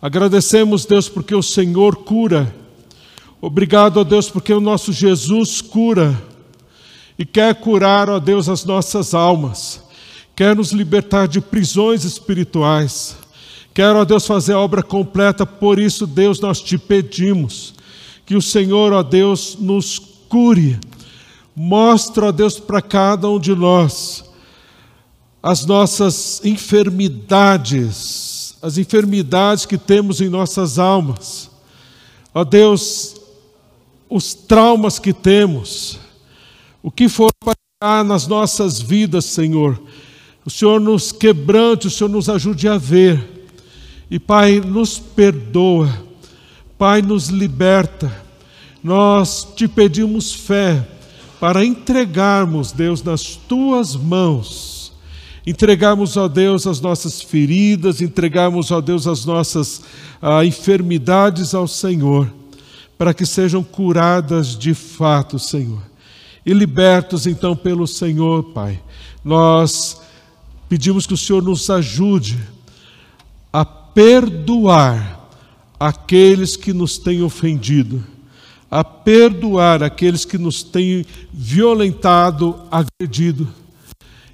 Agradecemos, 0.00 0.86
Deus, 0.86 1.08
porque 1.08 1.34
o 1.34 1.42
Senhor 1.42 1.96
cura 1.96 2.54
Obrigado, 3.40 3.98
ó 3.98 4.04
Deus, 4.04 4.28
porque 4.28 4.52
o 4.52 4.60
nosso 4.60 4.92
Jesus 4.92 5.60
cura 5.60 6.20
e 7.16 7.24
quer 7.24 7.54
curar, 7.54 8.10
ó 8.10 8.18
Deus, 8.18 8.48
as 8.48 8.64
nossas 8.64 9.14
almas, 9.14 9.80
quer 10.34 10.56
nos 10.56 10.72
libertar 10.72 11.28
de 11.28 11.40
prisões 11.40 12.04
espirituais, 12.04 13.16
quer, 13.72 13.94
ó 13.94 14.04
Deus, 14.04 14.26
fazer 14.26 14.54
a 14.54 14.58
obra 14.58 14.82
completa. 14.82 15.46
Por 15.46 15.78
isso, 15.78 16.04
Deus, 16.06 16.40
nós 16.40 16.60
te 16.60 16.76
pedimos 16.76 17.74
que 18.26 18.34
o 18.34 18.42
Senhor, 18.42 18.92
ó 18.92 19.04
Deus, 19.04 19.56
nos 19.58 20.00
cure. 20.28 20.78
Mostra, 21.54 22.26
ó 22.26 22.32
Deus, 22.32 22.58
para 22.58 22.82
cada 22.82 23.28
um 23.28 23.38
de 23.38 23.54
nós 23.54 24.24
as 25.42 25.64
nossas 25.64 26.44
enfermidades, 26.44 28.56
as 28.60 28.76
enfermidades 28.76 29.64
que 29.64 29.78
temos 29.78 30.20
em 30.20 30.28
nossas 30.28 30.78
almas. 30.78 31.50
Ó 32.34 32.44
Deus, 32.44 33.17
os 34.08 34.34
traumas 34.34 34.98
que 34.98 35.12
temos, 35.12 35.98
o 36.82 36.90
que 36.90 37.08
for 37.08 37.30
para 37.44 38.02
nas 38.02 38.26
nossas 38.26 38.80
vidas, 38.80 39.24
Senhor. 39.26 39.80
O 40.44 40.50
Senhor 40.50 40.80
nos 40.80 41.12
quebrante, 41.12 41.86
o 41.86 41.90
Senhor 41.90 42.08
nos 42.08 42.28
ajude 42.28 42.66
a 42.66 42.78
ver. 42.78 43.46
E 44.10 44.18
Pai, 44.18 44.60
nos 44.60 44.98
perdoa. 44.98 45.88
Pai, 46.78 47.02
nos 47.02 47.28
liberta. 47.28 48.10
Nós 48.82 49.46
te 49.54 49.68
pedimos 49.68 50.32
fé 50.32 50.86
para 51.38 51.64
entregarmos, 51.64 52.72
Deus, 52.72 53.02
nas 53.02 53.36
tuas 53.36 53.94
mãos. 53.94 54.92
Entregarmos, 55.46 56.16
ó 56.16 56.28
Deus, 56.28 56.66
as 56.66 56.80
nossas 56.80 57.22
feridas, 57.22 58.00
entregarmos, 58.00 58.70
ó 58.70 58.80
Deus, 58.80 59.06
as 59.06 59.24
nossas 59.24 59.82
ah, 60.20 60.44
enfermidades 60.44 61.54
ao 61.54 61.68
Senhor 61.68 62.28
para 62.98 63.14
que 63.14 63.24
sejam 63.24 63.62
curadas 63.62 64.58
de 64.58 64.74
fato, 64.74 65.38
Senhor. 65.38 65.80
E 66.44 66.52
libertos 66.52 67.26
então 67.26 67.54
pelo 67.54 67.86
Senhor, 67.86 68.42
Pai. 68.52 68.82
Nós 69.24 70.00
pedimos 70.68 71.06
que 71.06 71.14
o 71.14 71.16
Senhor 71.16 71.42
nos 71.42 71.70
ajude 71.70 72.38
a 73.52 73.64
perdoar 73.64 75.30
aqueles 75.78 76.56
que 76.56 76.72
nos 76.72 76.98
têm 76.98 77.22
ofendido, 77.22 78.04
a 78.70 78.82
perdoar 78.82 79.82
aqueles 79.82 80.24
que 80.24 80.36
nos 80.36 80.62
têm 80.62 81.06
violentado, 81.32 82.60
agredido. 82.70 83.48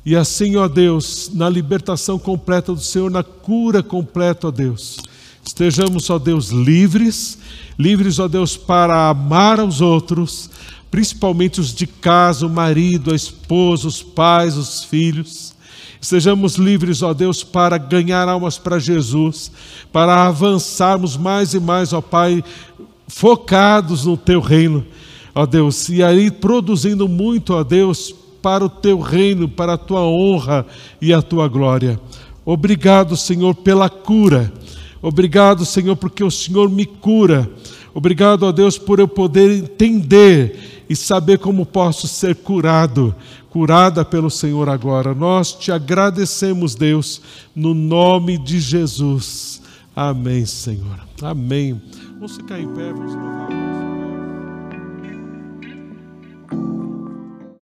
E 0.07 0.17
assim, 0.17 0.57
ó 0.57 0.69
Deus, 0.69 1.31
na 1.33 1.49
libertação 1.49 2.19
completa 2.19 2.73
do 2.73 2.81
Senhor, 2.81 3.11
na 3.11 3.23
cura 3.23 3.83
completa, 3.83 4.49
ó 4.49 4.51
Deus, 4.51 4.99
estejamos, 5.45 6.09
ó 6.11 6.19
Deus, 6.19 6.51
livres 6.51 7.39
livres, 7.79 8.19
ó 8.19 8.29
Deus, 8.29 8.57
para 8.57 9.09
amar 9.11 9.61
aos 9.61 9.81
outros, 9.81 10.51
principalmente 10.91 11.61
os 11.61 11.75
de 11.75 11.87
casa, 11.87 12.47
o 12.47 12.51
marido, 12.51 13.13
a 13.13 13.17
esposa, 13.17 13.89
os 13.89 14.03
pais, 14.03 14.57
os 14.57 14.85
filhos. 14.85 15.55
Sejamos 16.01 16.57
livres, 16.57 17.03
ó 17.03 17.15
Deus, 17.15 17.43
para 17.43 17.79
ganhar 17.79 18.29
almas 18.29 18.59
para 18.59 18.79
Jesus, 18.79 19.51
para 19.93 20.27
avançarmos 20.27 21.17
mais 21.17 21.55
e 21.55 21.61
mais, 21.61 21.93
ó 21.93 22.01
Pai, 22.01 22.45
focados 23.09 24.05
no 24.05 24.17
Teu 24.17 24.41
reino, 24.41 24.85
ó 25.35 25.47
Deus, 25.47 25.89
e 25.89 26.03
aí 26.03 26.31
produzindo 26.31 27.09
muito, 27.09 27.55
ó 27.55 27.65
Deus, 27.65 28.15
para 28.43 28.65
o 28.65 28.69
Teu 28.69 29.01
reino, 29.01 29.49
para 29.49 29.75
a 29.75 29.79
Tua 29.79 30.03
honra 30.03 30.67
e 31.01 31.13
a 31.13 31.23
Tua 31.23 31.49
glória. 31.49 31.99
Obrigado, 32.45 33.17
Senhor, 33.17 33.55
pela 33.55 33.89
cura 33.89 34.53
Obrigado, 35.05 35.67
Senhor, 35.67 35.97
porque 35.97 36.25
o 36.25 36.31
Senhor 36.31 36.71
me 36.71 36.87
cura. 36.87 37.47
Obrigado, 37.93 38.45
ó 38.45 38.51
Deus, 38.51 38.79
por 38.79 38.99
eu 38.99 39.07
poder 39.07 39.51
entender 39.51 40.85
e 40.89 40.97
saber 40.97 41.39
como 41.39 41.67
posso 41.67 42.09
ser 42.09 42.35
curado, 42.37 43.15
curada 43.51 44.03
pelo 44.03 44.31
Senhor 44.31 44.67
agora. 44.67 45.15
Nós 45.15 45.53
te 45.53 45.71
agradecemos, 45.71 46.75
Deus, 46.75 47.21
no 47.55 47.75
nome 47.75 48.39
de 48.39 48.59
Jesus. 48.59 49.61
Amém, 49.95 50.47
Senhor. 50.47 50.99
Amém. 51.21 51.83
Vamos 52.15 52.37
ficar 52.37 52.59
em 52.59 52.69
pé, 52.69 52.91
vamos 52.91 53.15
louvar. 53.15 53.94